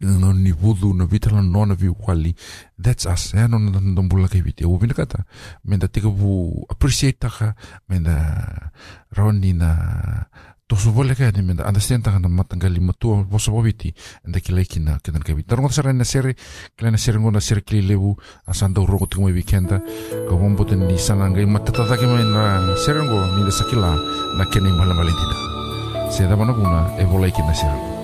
ngoni 0.02 0.52
vudu 0.52 0.94
na 0.94 1.06
vitala 1.06 1.42
nona 1.42 1.74
vi 1.74 1.90
wali 1.90 2.36
that's 2.78 3.06
us 3.06 3.34
e 3.34 3.48
non 3.48 3.72
na 3.72 3.80
ndombula 3.82 4.28
ke 4.30 4.42
vite 4.42 4.66
u 4.66 4.78
kata 4.78 5.26
menda 5.66 5.88
tika 5.88 6.10
bu 6.10 6.66
appreciate 6.70 7.20
taka 7.20 7.56
menda 7.90 8.72
roni 9.12 9.54
na 9.54 9.70
tosu 10.68 10.92
bole 10.92 11.16
ka 11.16 11.32
ni 11.32 11.42
menda 11.42 11.64
understand 11.66 12.04
ta 12.04 12.12
kana 12.12 12.28
matanga 12.28 12.68
lima 12.70 12.92
tu 13.00 13.24
boso 13.32 13.52
bobiti 13.52 13.94
anda 14.26 14.40
kila 14.40 14.64
kina 14.68 15.00
kitan 15.00 15.24
kabi 15.24 15.44
tarong 15.44 15.72
sara 15.72 15.94
na 15.94 16.04
sere 16.04 16.36
kila 16.76 16.92
na 16.92 16.98
sere 16.98 17.18
ngona 17.20 17.40
sere 17.40 17.62
kili 17.62 17.88
lebu 17.88 18.18
asanda 18.48 18.82
uro 18.82 18.98
kutu 19.00 19.22
mo 19.22 19.28
weekenda 19.28 19.80
ni 20.76 20.98
salanga 21.00 21.40
ima 21.42 21.60
tata 21.60 21.88
ta 21.88 21.96
kema 21.96 22.20
na 22.20 22.76
ni 23.36 23.44
de 23.48 23.52
sakila 23.52 23.96
na 24.38 24.44
kene 24.52 24.70
mala 24.76 24.94
valentina 24.94 25.36
se 26.12 26.28
da 26.28 26.36
bana 26.36 26.54
kuna 26.54 27.00
e 27.00 27.97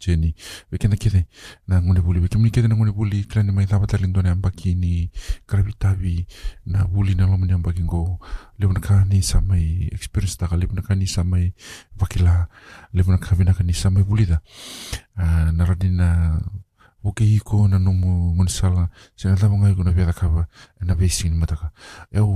jeni 0.00 0.34
ve 0.70 0.78
kena 0.78 0.96
na 1.68 1.80
ngone 1.80 2.00
buli 2.00 2.20
ve 2.20 2.28
kemni 2.28 2.50
kete 2.50 2.68
na 2.68 2.74
ngone 2.74 2.92
buli 2.92 3.24
kila 3.24 3.42
ni 3.42 3.52
maitha 3.52 3.78
pata 3.78 3.96
lindo 3.96 4.22
ne 4.22 4.30
ambaki 4.30 4.74
ni 4.74 5.10
karavitavi 5.46 6.26
na 6.66 6.84
buli 6.84 7.14
na 7.14 7.26
lomani 7.26 7.52
ambaki 7.52 7.82
ngo. 7.82 8.18
Lebona 8.58 8.80
ka 8.80 9.04
ni 9.04 9.22
samai 9.22 9.88
experience 9.92 10.36
taka 10.36 10.56
lebona 10.56 10.82
ka 10.82 10.94
ni 10.94 11.06
samai 11.06 11.52
vakila 11.98 12.48
lebona 12.94 13.18
ka 13.18 13.34
vina 13.36 13.54
ka 13.54 13.62
ni 13.62 13.72
samai 13.72 14.02
buli 14.02 14.26
da. 14.26 14.40
Ah, 15.16 15.52
na 15.52 15.64
radina 15.64 16.40
o 17.02 17.12
ke 17.12 17.24
iko 17.24 17.68
na 17.68 17.78
no 17.78 17.92
mo 17.92 18.34
monisala 18.34 18.90
se 19.16 19.28
na 19.28 19.36
tamo 19.36 19.56
ngai 19.56 19.74
kona 19.74 19.92
peda 19.92 20.12
kaba 20.12 20.48
na 20.80 20.94
basin 20.94 21.34
mataka 21.34 21.72
eu 22.12 22.28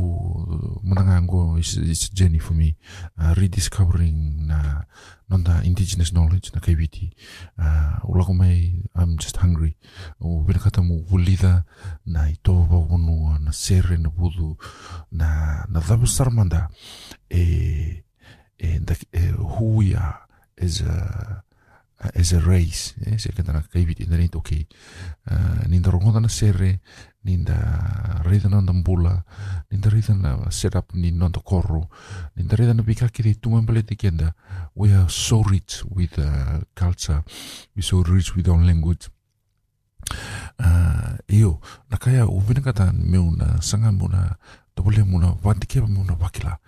manangango 0.82 1.56
is 1.58 1.76
is 1.76 2.08
journey 2.10 2.38
for 2.38 2.54
me. 2.54 2.76
Uh, 3.18 3.34
rediscovering 3.36 4.46
na 4.46 4.84
nonda 5.28 5.64
indigenous 5.64 6.12
knowledge 6.12 6.52
na 6.54 6.60
KBT 6.60 7.12
uh, 7.58 8.00
ula 8.08 8.24
mai 8.32 8.82
I'm 8.94 9.16
just 9.18 9.36
hungry. 9.36 9.76
O 10.20 10.44
pena 10.44 10.58
kata 10.58 10.82
mo 10.82 11.04
wulida 11.10 11.64
na 12.06 12.28
ito 12.28 12.52
bawono 12.52 13.38
na 13.38 13.52
serre 13.52 13.96
na 13.96 14.08
budu 14.08 14.56
na 15.12 15.64
na 15.68 15.80
dhabu 15.80 16.06
sarmanda. 16.06 16.68
E 17.30 18.04
e, 18.58 18.80
e 19.12 19.20
who 19.36 19.76
we 19.76 19.94
are 19.94 20.24
as 20.58 20.80
a 20.80 21.43
as 22.14 22.32
a 22.32 22.40
race 22.40 22.94
eh, 23.06 23.18
se 23.18 23.32
kata 23.32 23.52
na 23.52 23.60
kaiviti 23.60 24.06
na 24.06 24.16
nito 24.16 24.38
okay 24.38 24.66
uh, 25.30 25.66
ninda 25.68 25.90
rongonda 25.90 26.20
na 26.20 26.28
sere 26.28 26.80
ninda 27.24 27.56
rida 28.24 28.48
na 28.48 28.60
ndambula 28.60 29.22
ninda 29.70 29.90
rida 29.90 30.14
na 30.14 30.50
set 30.50 30.74
up 30.74 30.94
ni 30.94 31.10
nonda 31.10 31.40
korro 31.40 31.88
ninda 32.36 32.56
rida 32.56 32.74
na 32.74 32.82
bika 32.82 33.08
kiri 33.08 33.34
tuman 33.34 33.66
pale 33.66 33.82
te 33.82 33.94
kenda. 33.94 34.32
We 34.76 34.92
are 34.92 35.08
so 35.08 35.42
rich 35.42 35.84
with 35.90 36.18
uh, 36.18 36.60
culture. 36.74 37.22
We 37.76 37.82
so 37.82 38.02
rich 38.02 38.34
with 38.36 38.48
our 38.48 38.58
language. 38.64 39.08
Uh, 40.58 41.16
iyo 41.28 41.60
na 41.90 41.96
kaya 41.96 42.26
uvina 42.26 42.60
kata 42.60 42.92
meu 42.92 43.30
na 43.30 43.62
sanga 43.62 43.92
muna 43.92 44.36
topole 44.74 45.02
muna 45.04 45.34
watike 45.42 45.80
muna 45.80 46.12
wakila. 46.20 46.50
uh, 46.52 46.58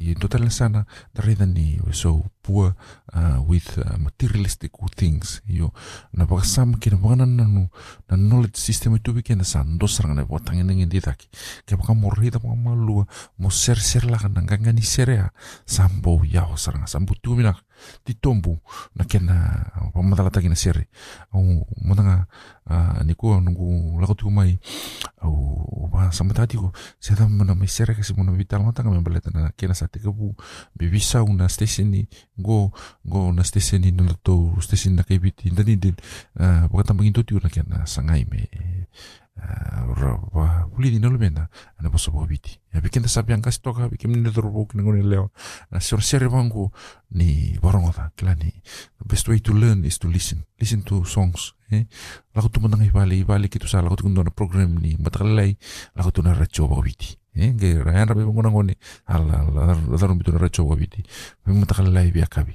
in 0.00 0.18
total 0.18 0.50
sana 0.50 0.86
tarida 1.14 1.46
ni 1.46 1.78
so 1.92 2.24
poor 2.42 2.74
uh, 3.14 3.40
with 3.46 3.78
uh, 3.78 3.96
materialistic 3.98 4.72
things. 4.96 5.40
Yo 5.46 5.72
na 6.12 6.26
baka 6.26 6.44
sam 6.44 6.74
kina 6.76 6.96
baka 6.96 7.16
na 7.16 7.26
nanu 7.26 7.70
na 8.10 8.16
knowledge 8.16 8.56
system 8.60 8.96
itu 8.96 9.12
bikin 9.16 9.38
na 9.38 9.44
san 9.44 9.78
dos 9.78 9.96
sarang 9.96 10.14
na 10.14 10.24
baka 10.28 10.52
tangin 10.52 10.68
ngin 10.68 10.90
ditaki 10.90 11.28
kaya 11.64 11.80
baka 11.80 11.94
mo 11.94 12.10
rida 12.12 12.36
baka 12.36 12.56
malua 12.56 13.08
mo 13.38 13.48
ser 13.48 13.80
ser 13.80 14.04
lah 14.04 14.20
kan 14.20 14.34
nang 14.34 14.46
ngani 14.46 14.82
serea 14.84 15.32
sambo 15.64 16.20
yao 16.26 16.58
sarang 16.60 16.84
sambo 16.84 17.14
tu 17.16 17.32
minak 17.38 17.64
di 18.04 18.14
na 18.94 19.04
kena 19.04 19.36
pamatala 19.92 20.30
taki 20.30 20.48
na 20.48 20.54
sere. 20.54 20.88
Au 21.32 21.66
matanga 21.82 22.26
uh, 22.70 23.02
ni 23.04 23.14
ko 23.14 23.40
nungu 23.40 24.00
lako 24.00 24.14
tu 24.14 24.30
mai 24.30 24.58
au 25.22 25.88
ba 25.90 26.10
samatati 26.12 26.56
ko 26.56 26.72
saya 27.00 27.26
mana 27.28 27.54
mai 27.54 27.68
sere 27.68 27.94
kasi 27.94 28.14
mana 28.14 28.32
vital 28.32 28.62
matanga 28.62 28.90
famboletana 29.04 29.52
kena 29.56 29.74
satekabo 29.74 30.34
bewisahona 30.76 31.48
stesen 31.48 32.06
go 32.38 32.72
go 33.04 33.32
na 33.32 33.44
stesen 33.44 33.84
nalatou 33.96 34.56
stesen 34.60 34.96
nakaibitu 34.96 35.48
idadide 35.48 35.94
wakatambagin 36.72 37.12
toti 37.12 37.34
ona 37.34 37.48
kena 37.48 37.86
sangai 37.86 38.24
me 38.24 38.48
vulini 40.72 40.98
nalumena 40.98 41.48
ana 41.78 41.88
vosoboviti 41.88 42.60
api 42.72 42.88
kena 42.88 43.08
sapiang 43.08 43.42
kasi 43.42 43.60
toka 43.60 43.84
api 43.84 43.96
kemni 43.96 44.20
netoropo 44.20 44.66
kina 44.66 44.82
ngone 44.82 45.02
lewa 45.02 45.28
na 45.70 45.80
sor 45.80 46.02
sere 46.02 46.26
vangu 46.26 46.70
ni 47.10 47.58
varongota 47.62 48.10
kila 48.16 48.34
ni 48.34 48.50
the 48.98 49.04
best 49.04 49.28
way 49.28 49.38
to 49.40 49.52
learn 49.52 49.84
is 49.84 49.98
to 49.98 50.08
listen. 50.08 50.44
Listen 50.58 50.82
to 50.82 51.04
songs 51.04 51.52
eh? 51.70 51.84
Lakutu 52.34 52.60
mandang 52.60 52.86
ibali 52.86 53.20
ibali 53.20 53.48
kitu 53.48 53.68
sa 53.68 53.82
lakutu 53.82 54.02
kundona 54.06 54.30
program 54.30 54.78
ni 54.78 54.96
matakalai 54.96 55.58
lakutu 55.94 56.22
na 56.22 56.34
racho 56.34 56.66
voviti 56.66 57.18
Eh, 57.34 57.50
ge 57.58 57.82
rayan 57.82 58.06
rabi 58.06 58.22
bungunang 58.22 58.54
goni 58.54 58.74
ala 59.10 59.42
ala 59.42 59.74
dar 59.74 59.98
dar 59.98 60.08
rumbi 60.08 60.22
tura 60.22 60.38
recho 60.38 60.62
wabiti 60.62 61.02
bungun 61.42 61.66
takal 61.66 61.90
lai 61.90 62.14
biakabi 62.14 62.54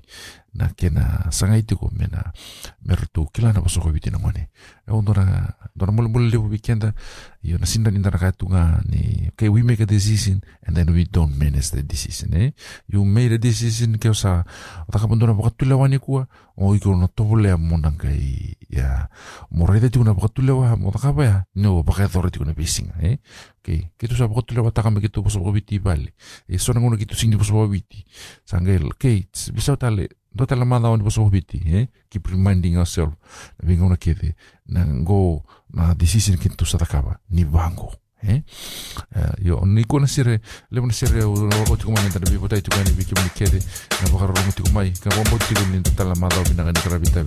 na 0.53 0.73
kena 0.73 1.29
sanga 1.29 1.57
itu 1.57 1.77
ko 1.77 1.89
mena 1.93 2.33
mertu 2.81 3.29
kila 3.29 3.53
na 3.53 3.61
boso 3.61 3.81
ko 3.81 3.93
biti 3.93 4.09
na 4.09 4.17
e 4.33 4.47
ondora 4.89 5.55
dora 5.75 5.91
mul 5.91 6.09
mul 6.09 6.25
lebu 6.29 6.49
bikenda 6.49 6.93
yo 7.41 7.57
na 7.57 7.65
sinda 7.65 7.91
ni 7.91 7.99
ndara 7.99 8.31
tunga 8.31 8.81
ni 8.89 9.29
okay 9.31 9.47
we 9.47 9.63
make 9.63 9.79
a 9.79 9.85
decision 9.85 10.41
and 10.65 10.75
then 10.75 10.89
we 10.91 11.05
don't 11.05 11.37
manage 11.37 11.71
the 11.71 11.83
decision 11.83 12.33
eh? 12.33 12.51
You 12.89 13.05
made 13.05 13.31
a 13.31 13.37
decision 13.37 13.95
ke 13.95 14.11
sa 14.11 14.43
taka 14.91 15.07
pondona 15.07 15.37
bakatula 15.37 15.77
wani 15.77 15.99
kuwa 15.99 16.27
o 16.57 16.75
iko 16.75 16.91
na 16.97 17.07
tobole 17.07 17.55
mo 17.55 17.77
nang 17.77 17.95
kai 17.95 18.57
ya 18.67 19.07
mo 19.53 19.63
rede 19.69 19.89
tu 19.89 20.03
na 20.03 20.11
bakatula 20.11 20.53
wa 20.53 20.75
mo 20.75 20.91
taka 20.91 21.13
ba 21.13 21.23
ya 21.23 21.37
no 21.55 21.83
baka 21.83 22.09
authority 22.09 22.41
ko 22.41 22.45
na 22.45 22.57
basing 22.57 22.91
eh? 22.99 23.23
Okay 23.63 23.93
kitu 23.95 24.19
sa 24.19 24.27
bakatula 24.27 24.65
wa 24.65 24.71
taka 24.73 24.91
me 24.91 24.99
kitu 24.99 25.23
boso 25.23 25.39
ko 25.39 25.55
biti 25.55 25.79
bali 25.79 26.11
e 26.49 26.59
so 26.59 26.73
na 26.75 26.83
ngono 26.83 26.99
kitu 26.99 27.15
singi 27.15 27.39
boso 27.39 27.55
ko 27.55 27.71
biti 27.71 28.03
sangel 28.43 28.91
okay 28.91 29.31
bisa 29.31 29.79
tale 29.79 30.18
do 30.33 30.45
tala 30.45 30.65
manda 30.65 30.89
on 30.89 31.01
boso 31.01 31.29
biti 31.29 31.61
eh? 31.65 31.87
Keep 32.09 32.27
reminding 32.27 32.77
ourselves. 32.77 33.15
Na 33.59 33.67
vinga 33.67 33.85
una 33.85 33.97
kede 33.97 34.35
na 34.67 34.85
go 35.03 35.43
na 35.73 35.93
decision 35.93 36.37
kintu 36.37 36.65
sa 36.65 36.77
takaba 36.77 37.19
ni 37.29 37.45
bango 37.45 37.93
eh? 38.23 38.41
Uh, 39.15 39.33
yo 39.41 39.65
ni 39.65 39.83
ko 39.83 39.99
na 39.99 40.07
sire 40.07 40.41
le 40.71 40.81
na 40.81 40.93
sire 40.93 41.23
o 41.23 41.33
ko 41.65 41.75
tiko 41.75 41.91
mai 41.91 42.09
tanda 42.09 42.29
bibo 42.31 42.47
tai 42.47 42.61
tukani 42.61 42.91
biki 42.91 43.13
mi 43.15 43.29
kede 43.33 43.59
na 44.03 44.11
bakar 44.11 44.29
ro 44.29 44.51
tiko 44.51 44.69
mai 44.73 44.91
ka 44.91 45.09
bombo 45.09 45.37
tiko 45.37 45.61
ni 45.71 45.81
tala 45.81 46.15
manda 46.15 46.39
o 46.39 46.43
binanga 46.43 46.71
ni 46.71 46.79
karabita 46.79 47.23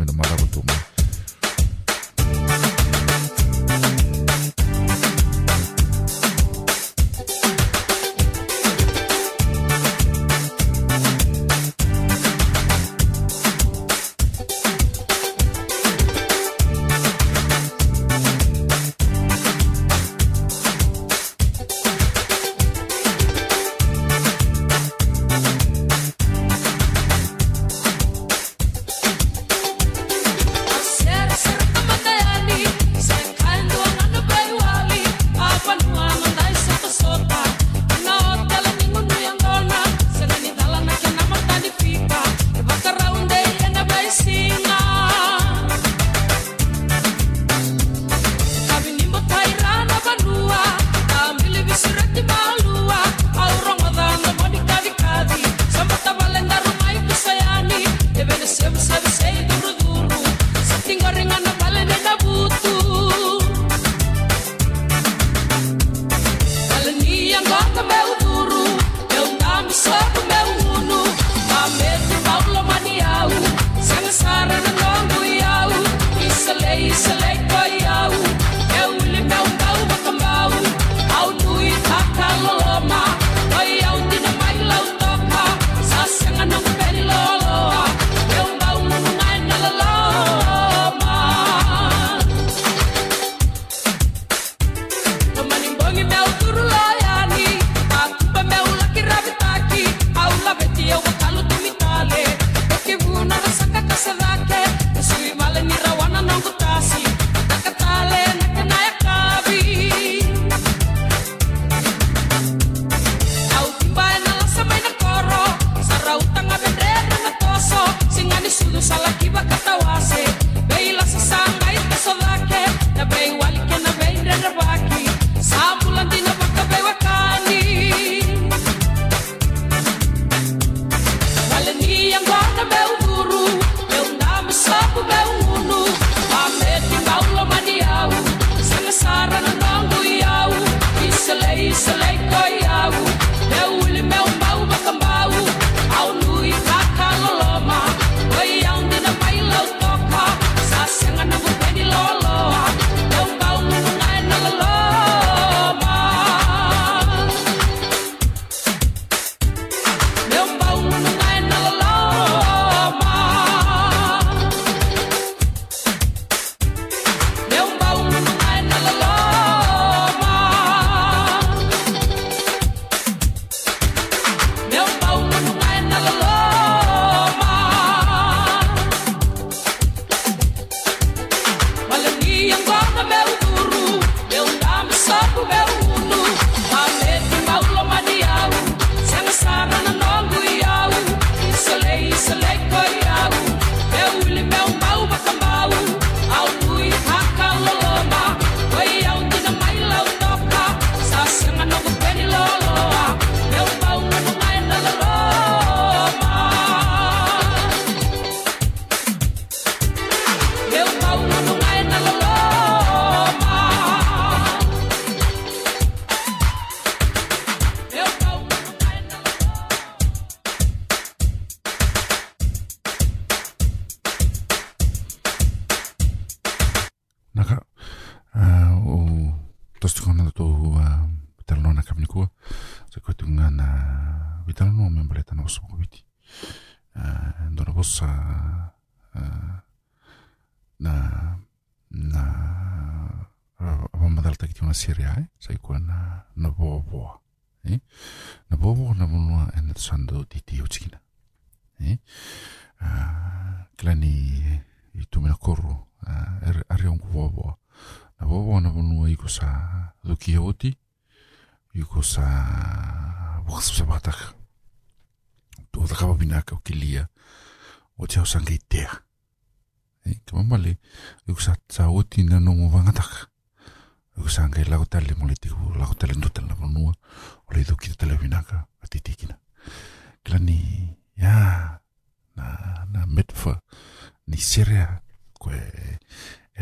serea 284.52 285.00
koe 285.40 285.56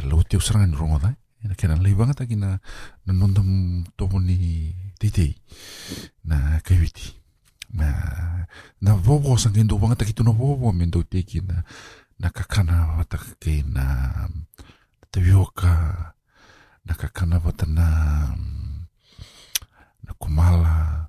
lau 0.07 0.23
teu 0.23 0.41
saranga 0.41 0.67
ni 0.71 0.77
rongo 0.79 0.99
dai 1.03 1.17
na 1.43 1.55
kena 1.59 1.75
lai 1.83 1.95
wanga 1.99 2.15
taki 2.15 2.37
na 2.39 2.59
na 3.07 3.13
nonda 3.13 3.43
tomo 3.99 4.19
ni 4.23 4.37
teitei 5.01 5.35
na 6.25 6.61
kaiwiti 6.63 7.07
na 7.75 7.89
na 8.81 8.95
vovo 8.95 9.35
sangen 9.43 9.67
do 9.67 9.75
wanga 9.83 9.99
taki 9.99 10.15
tuna 10.15 10.31
vovo 10.31 10.71
men 10.73 10.91
do 10.95 11.03
teki 11.03 11.43
na 11.51 11.57
na 12.23 12.29
kakana 12.31 12.77
wata 12.99 13.19
ke 13.43 13.65
na 13.67 13.85
tavioka 15.11 15.75
na 16.87 16.93
kakana 16.95 17.43
wata 17.45 17.67
na 17.67 17.87
eh, 18.31 18.87
na 20.07 20.13
kumala 20.15 21.09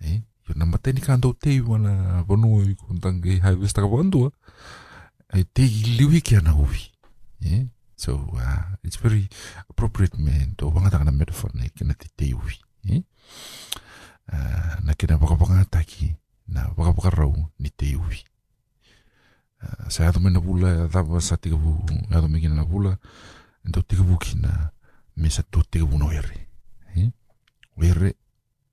eh 0.00 0.22
yo 0.46 0.52
na 0.54 0.64
mateni 0.66 1.00
kando 1.02 1.34
tei 1.34 1.58
wala 1.58 2.22
vonu 2.28 2.62
ko 2.78 2.94
tangi 3.02 3.42
hai 3.42 3.58
vesta 3.58 3.82
ka 3.82 3.90
teiliwiki 5.42 6.36
anaoy 6.36 6.78
e 7.40 7.66
so 7.96 8.14
uh, 8.14 8.62
it's 8.82 9.02
very 9.02 9.28
appropriate 9.70 10.18
me 10.18 10.54
to 10.56 10.68
wangataka 10.68 11.04
na 11.04 11.12
metaphor 11.12 11.50
kina 11.74 11.94
te 11.94 12.08
teiwi 12.16 12.58
uh, 14.32 14.80
na 14.84 14.94
kina 14.94 15.16
wakapaka 15.16 15.64
taki 15.64 16.14
na 16.48 16.70
wakapaka 16.76 17.10
rau 17.10 17.46
ni 17.58 17.70
teiwi 17.70 18.24
uh, 19.62 19.88
sa 19.88 20.08
atu 20.08 20.20
mena 20.20 20.40
bula 20.40 20.88
dava 20.88 21.20
sa 21.20 21.36
tiga 21.36 21.56
bu 21.56 21.84
atu 22.10 22.28
mekina 22.28 22.54
na 22.54 22.64
bula 22.64 22.98
ento 23.64 23.82
tiga 23.82 24.02
bu 24.02 24.18
kina 24.18 24.70
me 25.16 25.30
sa 25.30 25.42
tu 25.42 25.62
tiga 25.62 25.86
bu 25.86 25.98
no 25.98 26.10
ere. 26.12 26.48
E 26.96 27.10
o 27.76 27.82
ere 27.82 28.14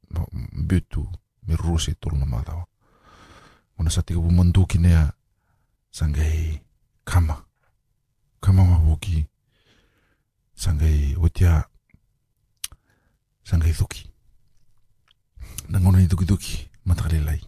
no 0.10 0.28
me 0.32 1.56
ruse 1.56 1.96
tolu 2.00 2.18
na 2.18 2.26
madawa 2.26 2.66
ona 3.78 3.90
sa 3.90 4.02
tiga 4.02 4.20
bu 4.20 4.32
mandu 4.32 4.66
kina 4.66 5.14
sangai 5.92 6.62
kama. 7.06 7.46
Kama 8.42 8.66
mabuki, 8.66 9.28
sangai 10.56 11.16
otia, 11.16 11.64
sangai 13.44 13.74
thuki. 13.74 14.10
Nangona 15.70 16.00
ni 16.00 16.08
thuki 16.08 16.26
thuki, 16.26 16.70
matakalelai. 16.86 17.42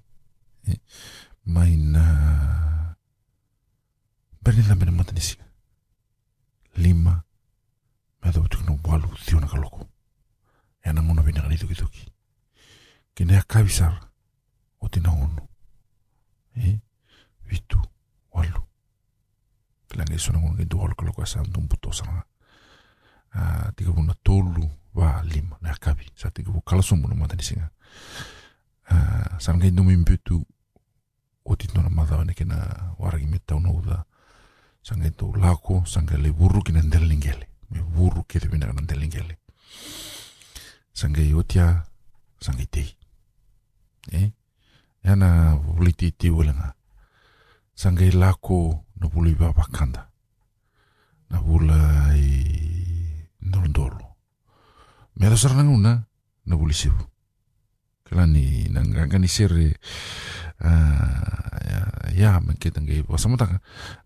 mai 1.46 1.76
na 1.76 2.96
berni 4.42 4.64
mena 4.76 4.92
mata 4.92 5.12
nisi 5.12 5.36
lima. 6.78 7.24
Me 8.24 8.32
do 8.32 8.48
tu 8.48 8.64
no 8.64 8.80
walu 8.84 9.10
tio 9.26 9.40
na 9.40 9.48
kaloko 9.48 9.88
e 10.84 10.94
na 10.94 11.02
ngona 11.02 11.22
bina 11.22 11.48
ni 11.48 11.58
tuki 11.58 11.76
tuki 11.76 12.08
kene 13.16 13.38
akabisar 13.38 14.10
o 14.80 14.88
tina 14.88 15.12
ono 15.12 15.48
e 16.56 16.80
vitu 17.46 17.82
walu 18.34 18.62
ngona 19.94 20.66
ke 20.66 20.76
walu 20.76 20.96
kaloko 20.96 21.22
asa 21.22 21.44
ndum 21.44 21.68
puto 21.68 21.92
sana 21.92 22.24
a 23.34 23.72
tiga 23.76 23.92
buna 23.92 24.14
tolu 24.24 24.70
wa 24.94 25.22
lima 25.24 25.58
na 25.62 25.72
akabi 25.72 26.06
sa 26.16 26.30
tiga 26.30 26.52
bu 26.52 26.62
kalasum 26.62 27.02
buna 27.02 27.16
mata 27.16 27.36
nisi 27.36 27.56
nga 27.56 27.70
sa 29.40 29.54
ngai 29.54 29.72
numi 29.72 29.98
mbutu 29.98 30.46
o 31.46 31.56
tino 31.56 31.82
na 31.82 31.90
madha 31.90 32.24
ne 32.26 32.34
kena 32.34 32.58
waragi 33.00 33.28
me 33.28 33.40
tau 33.40 33.60
nouda 33.60 34.06
sanga 34.84 35.10
to 35.12 35.34
lako 35.36 35.86
sanga 35.86 36.18
le 36.18 36.32
buru 36.32 36.64
kina 36.64 36.82
ndelingele 36.82 37.48
me 37.72 37.80
buru 37.82 38.24
te 38.28 38.48
bina 38.48 38.68
kana 38.68 38.82
ndelingele 38.82 39.38
sanga 40.94 41.22
yotia 41.22 41.84
sanga 42.40 42.66
te 42.66 42.84
eh? 44.12 44.32
Yana 45.04 45.56
voliti 45.56 46.12
te 46.12 46.30
ulanga 46.30 46.74
sanga 47.76 48.06
lako 48.12 48.86
no 49.00 49.10
buli 49.10 49.34
baba 49.36 49.66
kanda 49.72 50.10
na 51.30 51.42
bula 51.42 52.14
i 52.16 52.30
ndolo 53.42 54.16
me 55.18 55.30
da 55.30 55.38
saranga 55.38 55.70
una 55.70 56.04
na 56.46 56.56
buli 56.56 56.74
sibu 56.74 57.04
kala 58.04 58.26
ni 58.28 58.70
nanga 58.70 59.18
ni 59.20 59.28
sere 59.28 59.78
uh, 60.62 62.14
ya 62.14 62.40
men 62.40 62.58
kita 62.58 62.82
ngai 62.82 63.04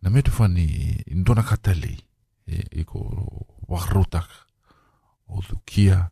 na 0.01 0.09
metu 0.09 0.31
fani 0.31 1.03
indona 1.11 1.43
katali 1.43 1.99
e, 2.47 2.63
iko 2.71 2.99
wakrutak 3.67 4.27
o 5.27 5.41
tukia 5.41 6.09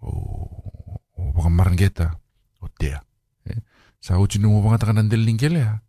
o 0.00 0.12
bakamarangeta 1.34 2.14
o 2.62 2.68
tea 2.78 3.02
e, 3.46 3.58
sa 4.00 4.18
uchi 4.18 4.38
kana 4.38 5.02
ndelingele 5.02 5.62
ha 5.62 5.80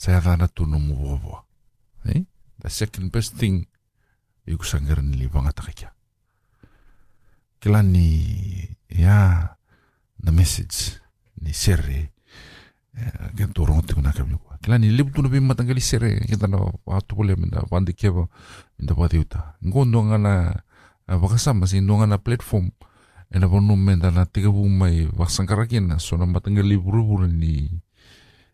σε 0.00 0.14
αδάνα 0.14 0.48
του 0.48 0.66
νόμου 0.66 0.96
βόβο. 0.96 1.46
Ε, 2.02 2.20
the 2.62 2.68
second 2.68 3.10
best 3.10 3.40
thing 3.40 3.60
ήκου 4.44 4.62
σαν 4.62 4.84
γερνή 4.84 5.08
λίβο 5.08 5.20
λοιπόν 5.22 5.42
αγατάκια. 5.42 5.96
Και 7.58 7.68
λάνε 7.70 7.98
η 8.86 9.04
α, 9.04 9.58
the 10.24 10.38
message, 10.38 10.96
η 11.34 11.52
σέρρη, 11.52 12.12
ε, 12.92 13.08
για 13.34 13.48
το 13.48 13.64
ρόντι 13.64 13.94
μου 13.94 14.00
να 14.00 14.10
κάνω 14.10 14.26
λίγο. 14.26 14.40
Λοιπόν. 14.42 14.56
Και 14.60 14.70
λάνε 14.70 14.86
λίγο 14.86 15.10
του 15.10 15.22
νομίμα 15.22 15.52
ήταν 15.52 15.66
καλή 15.66 15.80
σέρρη, 15.80 16.22
για 16.26 16.36
να 16.40 16.48
το 17.06 17.14
πω 17.14 17.22
λέμε, 17.22 17.46
να 17.50 17.62
πάντε 17.62 17.92
και 17.92 18.06
εγώ, 18.06 18.28
με 18.76 18.86
τα 18.86 18.94
παδιούτα. 18.94 19.58
Εγώ 19.64 19.84
νόγα 19.84 20.18
να 20.18 20.64
βαγασά 21.04 21.52
μας, 21.52 21.72
νόγα 21.72 22.06
να 22.06 22.18
πλέτφωμ, 22.18 22.68
ένα 23.28 23.48
βανούμε 23.48 23.96
τα 23.96 24.10
να 24.10 24.26
τίγα 24.26 24.50
που 24.50 24.66
μου 24.68 25.08
βαγασάν 25.12 25.46
καρακένα, 25.46 25.98
σώνα 25.98 26.26
μα 26.26 26.36
ήταν 26.36 26.54
καλή 26.54 26.78
βρούβουρνη, 26.78 27.82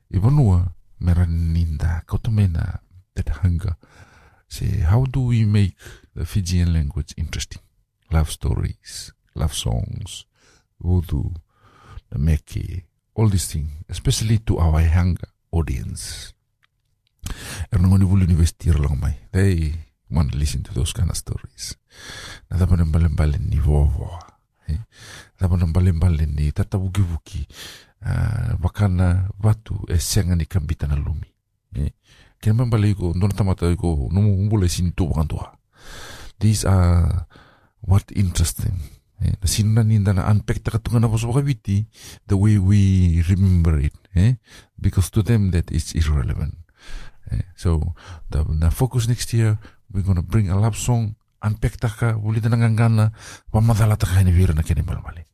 η 0.06 0.18
βανούα. 0.18 0.76
Mera 1.04 1.26
ninda 1.26 1.90
kautamena 2.08 2.64
that 3.14 3.28
hunger 3.42 3.74
say 4.54 4.72
how 4.90 5.02
do 5.14 5.20
we 5.30 5.44
make 5.44 5.76
the 6.16 6.24
Fijian 6.24 6.72
language 6.76 7.14
interesting 7.22 7.62
love 8.10 8.30
stories 8.38 9.12
love 9.34 9.54
songs 9.64 10.10
voodoo 10.80 11.28
the 12.10 12.18
meki 12.18 12.84
all 13.14 13.28
these 13.28 13.46
things, 13.46 13.70
especially 13.88 14.38
to 14.38 14.58
our 14.58 14.80
young 14.82 15.16
audience. 15.52 16.34
Er 17.72 17.78
nangoni 17.78 18.04
bulu 18.04 18.26
university 18.26 18.70
lang 18.72 18.98
mai. 19.00 19.14
Dai 19.32 19.72
want 20.10 20.32
to 20.32 20.38
listen 20.38 20.62
to 20.62 20.74
those 20.74 20.92
kind 20.92 21.10
of 21.10 21.16
stories. 21.16 21.76
Na 22.50 22.58
tapa 22.58 22.76
na 22.76 22.84
ni 23.38 23.58
vovo. 23.58 24.18
Eh? 24.68 24.78
Tapa 25.38 25.56
na 25.56 26.26
ni 26.26 26.52
tata 26.52 26.78
wuki 26.78 27.00
wuki. 27.00 27.46
Uh, 28.04 28.64
wakana 28.64 29.28
watu 29.40 29.86
e 29.88 29.98
senga 29.98 30.36
ni 30.36 30.44
kambita 30.44 30.86
na 30.86 30.96
lumi. 30.96 31.26
Eh? 31.74 31.90
Kena 32.40 32.64
mbale 32.64 32.90
iko, 32.90 33.12
ndona 33.16 33.34
tamata 33.34 33.70
iko, 33.70 34.08
numu 34.12 34.40
umbule 34.40 34.68
sintu 34.68 35.08
wakantua. 35.08 35.56
These 36.38 36.68
are 36.68 37.24
what 37.82 38.10
interesting. 38.16 38.74
Eh? 39.24 39.32
Na 39.40 39.48
sinna 39.48 39.82
ni 39.82 39.98
ndana 39.98 40.30
unpack 40.30 40.62
takatunga 40.62 41.00
na 41.00 41.08
boso 41.08 41.28
wakawiti 41.28 41.86
the 42.28 42.34
way 42.34 42.58
we 42.58 43.22
remember 43.28 43.80
it. 43.80 43.94
Eh? 44.14 44.34
Because 44.78 45.10
to 45.10 45.22
them 45.22 45.50
that 45.50 45.70
is 45.70 45.94
irrelevant. 45.94 46.54
Eh, 47.30 47.40
so 47.56 47.94
the, 48.30 48.70
focus 48.70 49.08
next 49.08 49.32
year 49.32 49.58
we're 49.90 50.04
gonna 50.04 50.22
bring 50.22 50.50
a 50.50 50.56
love 50.60 50.76
song 50.76 51.14
unpack 51.42 51.76
taka 51.80 52.16
uli 52.16 52.40
tanangangana 52.40 53.12
pamadala 53.52 53.96
taka 53.96 54.22
ni 54.22 54.32
vira 54.32 54.54
na 54.54 54.62
kene 54.62 54.82
malmale 54.82 55.24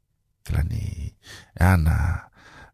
kilani 0.44 1.14
ana 1.58 2.29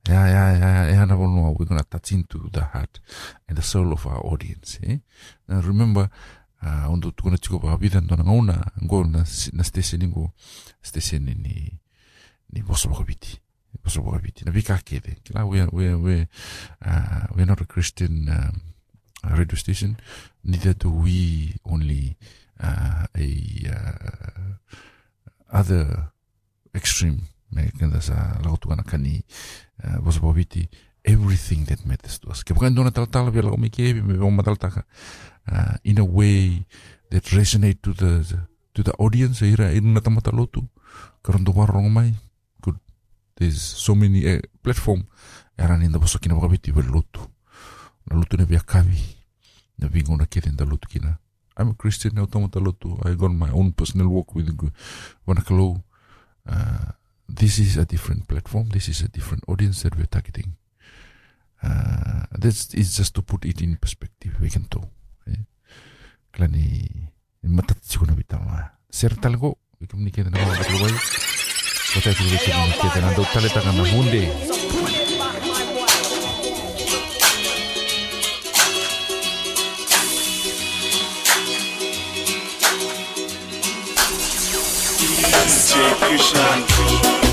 ya 0.09 0.29
ya 0.29 0.45
ya 0.59 0.71
ya 0.91 1.07
na 1.07 1.17
bono 1.17 1.53
we're 1.53 1.67
gonna 1.67 1.85
touch 1.85 2.13
into 2.13 2.39
the 2.53 2.61
heart 2.61 3.01
and 3.49 3.57
the 3.59 3.63
soul 3.63 3.93
of 3.93 4.07
our 4.07 4.25
audience 4.27 4.79
eh? 4.83 4.99
now 5.49 5.61
remember 5.61 6.09
uh, 6.63 6.87
pa 7.61 7.77
vida 7.77 8.01
ngo 8.01 9.05
na 9.05 9.25
na 9.53 9.65
station 9.65 10.03
ngo 10.07 10.33
station 10.83 11.25
ni 11.25 11.79
ni 12.53 12.63
boso 12.63 12.89
bakabiti 12.89 13.41
boso 13.85 14.03
bakabiti 14.03 14.45
na 14.45 14.51
vika 14.53 14.79
kede 14.79 15.17
we 15.45 15.67
we 15.73 15.95
we 15.95 16.29
uh, 16.85 17.27
we're 17.35 17.47
not 17.47 17.61
a 17.61 17.67
Christian 17.67 18.29
um, 18.29 18.77
radio 19.35 19.57
station, 19.57 19.97
neither 20.45 20.75
do 20.75 20.91
we 20.91 21.55
only 21.65 22.17
uh, 22.63 23.07
a 23.17 23.31
uh, 23.69 24.53
other 25.53 26.11
extreme 26.75 27.23
me 27.51 27.71
kenda 27.79 28.01
sa 28.01 28.39
lautu 28.43 28.73
ana 28.73 28.83
kani 28.83 29.25
uh, 29.85 29.99
bosa 30.01 30.21
bobiti. 30.21 30.69
Everything 31.07 31.63
that 31.67 31.87
matters 31.87 32.19
to 32.19 32.31
us. 32.31 32.43
Ke 32.43 32.51
bukan 32.51 32.75
dona 32.75 32.91
tal 32.91 33.07
tal 33.07 33.31
bela 33.31 33.55
komi 33.55 33.71
ke 33.71 33.95
me 33.95 34.19
bom 34.19 34.35
matal 34.35 34.59
taka 34.59 34.83
uh, 35.47 35.79
in 35.85 35.99
a 35.99 36.05
way 36.05 36.67
that 37.11 37.23
resonate 37.31 37.79
to 37.79 37.95
the 37.95 38.27
to 38.75 38.83
the 38.83 38.91
audience 38.99 39.39
ira 39.47 39.71
ina 39.71 40.01
tamata 40.01 40.35
lotu. 40.35 40.67
Karon 41.23 41.45
do 41.45 41.53
warong 41.53 41.93
mai. 41.95 42.11
Good. 42.61 42.75
There's 43.37 43.63
so 43.63 43.95
many 43.95 44.27
uh, 44.27 44.43
platform. 44.63 45.07
Era 45.57 45.79
ninda 45.79 46.03
bosa 46.03 46.19
kina 46.19 46.35
bobiti 46.35 46.75
bel 46.75 46.91
lotu. 46.91 47.23
Na 48.11 48.19
lutu 48.19 48.37
ne 48.37 48.45
via 48.45 48.59
kavi. 48.59 48.99
Na 49.79 49.87
vingo 49.87 50.17
na 50.17 50.27
kere 50.27 50.51
da 50.51 50.65
lutu 50.65 50.89
kina. 50.89 51.21
I'm 51.57 51.71
a 51.71 51.75
Christian 51.75 52.15
na 52.15 52.27
utama 52.27 52.51
ta 52.51 52.59
lutu 52.59 52.99
I 53.07 53.15
got 53.15 53.31
my 53.31 53.51
own 53.51 53.71
personal 53.73 54.09
walk 54.09 54.35
with 54.35 54.51
Wanakalo. 55.27 55.83
Uh, 56.49 56.91
this 57.29 57.59
is 57.59 57.77
a 57.77 57.85
different 57.85 58.27
platform 58.29 58.69
this 58.71 58.89
is 58.89 59.03
a 59.03 59.09
different 59.09 59.43
audience 59.49 59.83
that 59.83 59.97
we're 59.97 60.07
targeting 60.07 60.53
uh, 61.63 62.25
this 62.39 62.75
is 62.75 62.97
just 62.97 63.15
to 63.15 63.23
put 63.23 63.45
it 63.45 63.61
in 63.61 63.77
perspective 63.77 64.33
we 64.41 64.51
can 64.51 64.65
talk 64.65 64.89
eh? 65.27 65.43
klani 66.33 66.91
matat 67.43 67.79
siko 67.83 68.07
na 68.07 68.15
bitama 68.15 68.71
ser 68.91 69.15
talgo 69.21 69.59
ikam 69.81 70.01
ni 70.05 70.11
na 70.11 70.31
mga 70.31 70.57
katlubay 70.63 70.95
Kota 71.97 72.13
kito 72.13 72.37
kito 72.37 72.99
na 73.01 73.15
daw 73.17 73.25
talita 73.33 73.61
ka 73.65 73.73
na 73.73 73.85
hunde 73.89 74.29
Execution. 85.43 87.26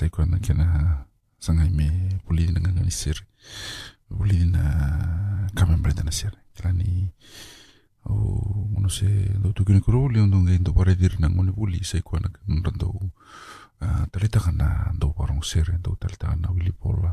saiquan 0.00 0.32
kena 0.40 1.04
sangai 1.36 1.68
me 1.68 2.16
puli 2.24 2.48
dengan 2.48 2.72
ngani 2.72 2.88
sir 2.88 3.20
puli 4.08 4.48
na 4.48 4.64
kamen 5.52 5.84
brenda 5.84 6.00
na 6.00 6.08
sir 6.08 6.32
kelani 6.56 7.12
o 8.08 8.16
uno 8.80 8.88
se 8.88 9.28
do 9.36 9.52
tu 9.52 9.60
kini 9.68 9.84
kuro 9.84 10.08
le 10.08 10.24
undong 10.24 10.48
gai 10.48 10.56
ndo 10.56 10.72
pare 10.72 10.96
dir 10.96 11.20
nang 11.20 11.36
ngoni 11.36 11.52
puli 11.52 11.84
saiquan 11.84 12.24
nran 12.48 12.76
do 12.80 13.12
talita 14.08 14.40
kana 14.40 14.88
do 14.96 15.12
parong 15.12 15.44
sir 15.44 15.68
do 15.84 15.92
talita 16.00 16.32
kana 16.32 16.48
wili 16.48 16.72
pola 16.72 17.12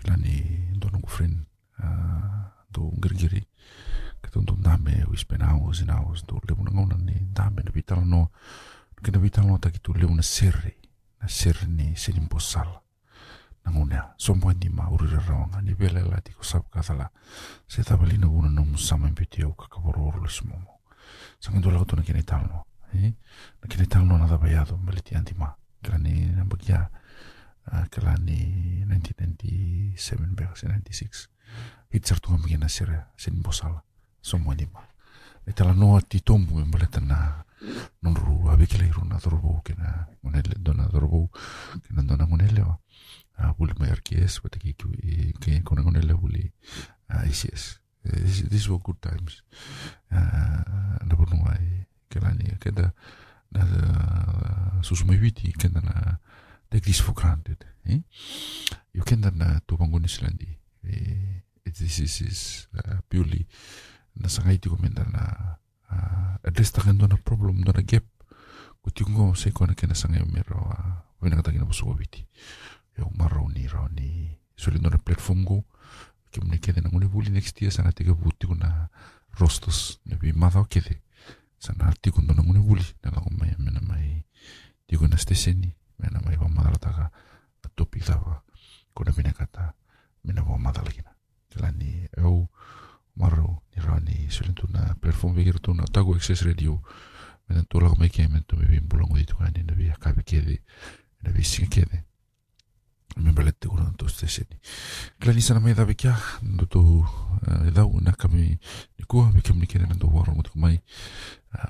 kelani 0.00 0.36
do 0.80 0.88
nungu 0.88 1.12
friend 1.12 1.44
ah, 1.84 2.56
do 2.72 2.88
gergiri 3.04 3.44
ketonton 4.24 4.64
dame 4.64 5.04
wispena 5.12 5.52
aus 5.60 5.84
in 5.84 5.92
aus 5.92 6.24
do 6.24 6.40
le 6.48 6.56
bunangona 6.56 6.96
ni 6.96 7.20
dame 7.36 7.60
na 7.60 7.68
pitala 7.68 8.04
no. 8.04 8.32
Ginabitan 9.00 9.48
lo 9.48 9.56
tak 9.56 9.80
itu 9.80 9.96
leuna 9.96 10.20
sirri. 10.22 10.76
Na 11.20 11.28
sirni 11.28 11.96
sinimpusala. 11.96 12.84
Nanguna, 13.64 14.12
sombong 14.16 14.56
di 14.60 14.68
mauri 14.68 15.08
rawangan 15.08 15.64
di 15.64 15.72
bela 15.72 16.04
la 16.04 16.20
di 16.20 16.32
kusap 16.32 16.68
katala. 16.68 17.08
Se 17.68 17.80
tabali 17.80 18.16
na 18.20 18.28
guna 18.28 18.48
na 18.48 18.60
musama 18.60 19.08
impiti 19.08 19.42
au 19.42 19.52
kakabororo 19.56 20.20
le 20.20 20.28
sumomo. 20.28 20.80
Sangan 21.40 21.62
tu 21.62 21.70
lau 21.70 21.80
eh? 21.80 21.86
tu 21.88 21.96
na 21.96 22.02
kinitan 22.02 22.44
lo. 22.48 22.64
Eh? 22.92 23.12
Na 23.60 23.66
kinitan 23.68 24.08
lo 24.08 24.16
na 24.20 24.28
tabayado 24.28 24.76
meliti 24.76 25.16
antima. 25.16 25.56
Kelani 25.80 26.36
na 26.36 26.44
bagia. 26.44 26.88
Ah, 27.72 27.86
Kelani 27.88 28.84
1997 28.84 30.34
back, 30.36 30.56
96. 30.56 31.28
Hitsar 31.88 32.20
tu 32.20 32.32
ngamigin 32.32 32.60
na 32.60 32.68
sirri. 32.68 33.00
Sinimpusala. 33.16 33.80
Sombong 34.20 34.56
di 34.56 34.68
ma. 34.68 34.89
e 35.46 35.52
talanoa 35.52 36.02
titomu 36.02 36.60
e 36.60 36.64
ma 36.64 36.78
le 36.78 36.88
tanā 36.96 37.20
nonurū 38.04 38.50
aveke 38.52 38.78
lai 38.80 38.90
rona 38.92 39.20
torovou 39.20 39.60
kena 39.64 40.06
gonele 40.22 40.56
dona 40.58 40.88
torovou 40.88 41.28
kenä 41.86 42.06
dona 42.08 42.26
gonele 42.26 42.64
oa 42.64 42.78
avule 43.50 43.74
mai 43.78 43.90
arkies 43.90 44.40
ki 44.40 44.48
takikiu 44.56 44.92
i 45.02 45.32
kei 45.40 45.60
kona 45.62 45.82
gonele 45.82 46.12
avule 46.16 46.50
isies 47.28 47.80
these 48.02 48.68
were 48.68 48.78
good 48.78 49.00
times. 49.00 49.42
Na 50.10 51.14
vanua 51.16 51.54
e 51.60 51.86
kelani 52.08 52.56
keda 52.60 52.92
na 53.52 53.62
susumaiuiti 54.82 55.52
keda 55.52 55.80
na 55.80 56.16
take 56.70 56.84
this 56.84 57.00
for 57.02 57.14
granted 57.14 57.64
eh? 57.86 58.00
iu 58.94 59.04
keda 59.04 59.30
na 59.30 59.60
tuvagoni 59.66 60.08
silandi 60.08 60.58
eh, 60.84 61.42
this 61.64 61.98
is, 61.98 62.20
is 62.20 62.68
uh, 62.74 62.98
purely 63.08 63.46
sangai 64.28 64.58
ti 64.58 64.68
komenda 64.68 65.04
na 65.04 65.22
uh, 65.90 66.46
address 66.46 66.72
ta 66.72 66.82
kendo 66.82 67.06
na 67.06 67.16
problem 67.16 67.62
do 67.64 67.72
na 67.72 67.82
gap. 67.82 68.04
Ko 68.82 68.90
ti 68.90 69.04
ngo 69.04 69.34
se 69.34 69.50
ko 69.50 69.66
na 69.66 69.74
kena 69.74 69.94
sangai 69.94 70.24
me 70.26 70.42
ro 70.46 70.70
uh, 70.70 70.94
wena 71.20 71.36
kata 71.36 71.52
kina 71.52 71.64
bosu 71.64 71.86
witi 71.98 72.26
yo 72.98 73.10
maro 73.16 73.48
ni 73.48 73.66
ro 73.66 73.88
ni. 73.88 74.38
Suli 74.56 74.78
no 74.78 74.88
na 74.88 74.98
platform 74.98 75.44
go. 75.44 75.64
Ke 76.30 76.40
mne 76.40 76.58
kede 76.58 76.80
na 76.80 76.90
buli 76.90 77.30
next 77.30 77.60
year 77.62 77.72
sana 77.72 77.92
tiga 77.92 78.14
buti 78.14 78.46
na 78.54 78.88
rostos 79.38 79.98
ne 80.06 80.16
bi 80.16 80.32
madha 80.32 80.64
kede 80.64 81.02
sana 81.58 81.92
ti 82.00 82.10
ko 82.10 82.22
na 82.22 82.34
ngone 82.34 82.60
buli. 82.60 82.86
Na 83.04 83.10
la 83.10 83.20
ko 83.20 83.30
mai 83.30 83.54
me 83.58 83.70
na 83.70 83.80
mai 83.80 84.24
ti 84.86 84.96
ko 84.96 85.06
na 85.06 85.16
steseni 85.16 85.74
me 85.98 86.08
na 86.12 86.20
mai 86.24 86.36
wa 86.36 86.48
madha 86.48 86.78
ta 86.78 86.90
ka 86.92 87.68
topic 87.76 88.04
ta 88.04 88.16
ko 88.94 89.04
na 89.04 89.12
bina 89.12 89.32
kata 89.32 89.74
me 90.24 90.32
na 90.32 90.42
wa 90.42 90.58
madha 90.58 90.82
lagina 90.82 91.10
kelani 91.50 92.06
au 92.22 92.48
μαρό 93.20 93.62
νιράνι 93.74 94.26
σελίν 94.30 94.52
του 94.52 94.68
να 94.70 94.96
πλερφούν 95.00 95.32
βίγερ 95.32 95.60
του 95.60 95.74
να 95.74 95.84
τάγω 95.84 96.14
εξές 96.14 96.40
ρεδιού 96.40 96.80
με 97.46 97.54
τον 97.54 97.66
τόλαγο 97.66 97.94
με 97.98 98.06
και 98.06 98.28
με 98.28 98.40
τον 98.46 98.58
μη 98.58 98.64
βίμ 98.64 98.86
πουλόγω 98.86 99.14
κάνει 99.38 99.64
να 99.66 99.74
βία 99.74 99.96
κάποι 100.00 100.22
κέδι 100.22 100.62
να 101.18 101.30
βία 101.30 101.44
σύγκα 101.44 101.66
κέδι 101.66 102.04
με 103.16 103.30
μπαλέτε 103.30 103.66
γουρά 103.68 103.82
να 103.82 103.94
το 103.96 104.08
στέσαι 104.08 104.46
κλανίσα 105.18 105.54
να 105.54 105.60
με 105.60 105.70
είδα 105.70 105.84
βεκιά 105.84 106.18
να 106.40 106.56
το 106.56 106.66
το 106.66 107.04
είδα 107.66 107.88
να 108.00 108.10
κάνει 108.10 108.58
νικού 108.96 109.22
να 109.22 109.30
βεκιά 109.30 109.52
μου 109.54 109.60
νικέρα 109.60 109.86
να 109.86 109.96
το 109.96 110.10
βάρω 110.10 110.32
μου 110.32 110.42
το 110.42 110.50
κουμάει 110.50 110.80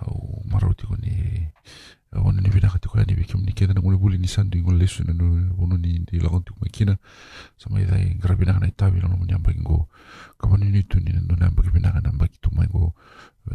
ο 0.00 0.40
μαρό 0.44 0.74
τίγονι 0.74 1.52
ona 2.12 2.40
ni 2.40 2.48
vina 2.50 2.68
kati 2.70 2.88
kwa 2.88 3.04
ni 3.04 3.14
bikim 3.14 3.40
ni 3.44 3.52
keda 3.52 3.74
na 3.74 3.80
ngule 3.80 3.96
buli 3.96 4.18
ni 4.18 4.28
sandu 4.28 4.58
ngule 4.58 4.78
lesu 4.78 5.04
na 5.04 5.12
ono 5.62 5.76
ni 5.78 5.98
di 5.98 6.18
lagon 6.18 6.42
tu 6.42 6.54
makina 6.60 6.98
sama 7.56 7.80
ida 7.80 7.96
grabi 8.18 8.44
na 8.46 8.58
na 8.58 8.70
tabi 8.70 9.00
na 9.00 9.08
mo 9.08 9.24
nyamba 9.24 9.54
ngo. 9.54 9.88
Kama 10.38 10.56
ni 10.58 10.82
tu 10.82 10.98
ni 11.00 11.12
no 11.12 11.36
na 11.36 11.50
mbaki 11.50 11.70
bina 11.70 12.00
na 12.00 12.12
mbaki 12.12 12.38
tu 12.42 12.50
mai 12.52 12.66
go 12.66 12.94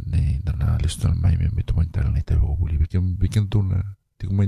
ne 0.07 0.41
na 0.45 0.77
lesu 0.77 1.07
na 1.07 1.15
mai 1.15 1.35
me 1.35 1.63
tu 1.63 1.75
mai 1.75 1.85
tala 1.91 2.11
na 2.11 2.21
na 2.23 2.23
mai 4.31 4.47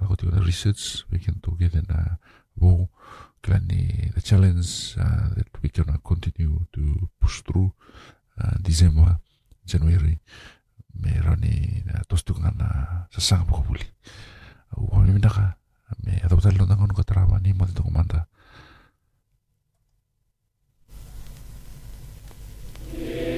na 0.00 0.16
tu 0.16 0.26
na 0.30 0.40
research. 0.40 1.04
Bikim 1.10 1.40
tu 1.42 1.56
keda 1.60 1.82
na 1.88 2.16
wo 2.56 2.88
klani 3.42 4.10
the 4.14 4.20
challenge 4.22 4.96
uh, 4.98 5.28
that 5.36 5.46
we 5.62 5.68
can 5.68 5.84
continue 6.02 6.58
to 6.72 7.08
push 7.20 7.42
through 7.42 7.70
uh, 8.40 8.56
December 8.62 9.18
January 9.68 10.16
me 10.98 11.12
rani 11.20 11.84
na 11.84 12.00
tostu 12.08 12.32
ngana 12.34 12.68
sasang 13.14 13.44
po 13.44 13.60
buli 13.62 13.84
u 14.80 14.88
kami 14.88 15.12
minda 15.14 15.30
ka 15.30 15.46
me 16.02 16.16
ado 16.24 16.40
tal 16.40 16.56
lo 16.56 16.64
nangon 16.64 16.96
ko 16.96 17.04
traba 17.04 17.36
ni 17.38 17.52
mo 17.52 17.68
Amen. 22.98 23.37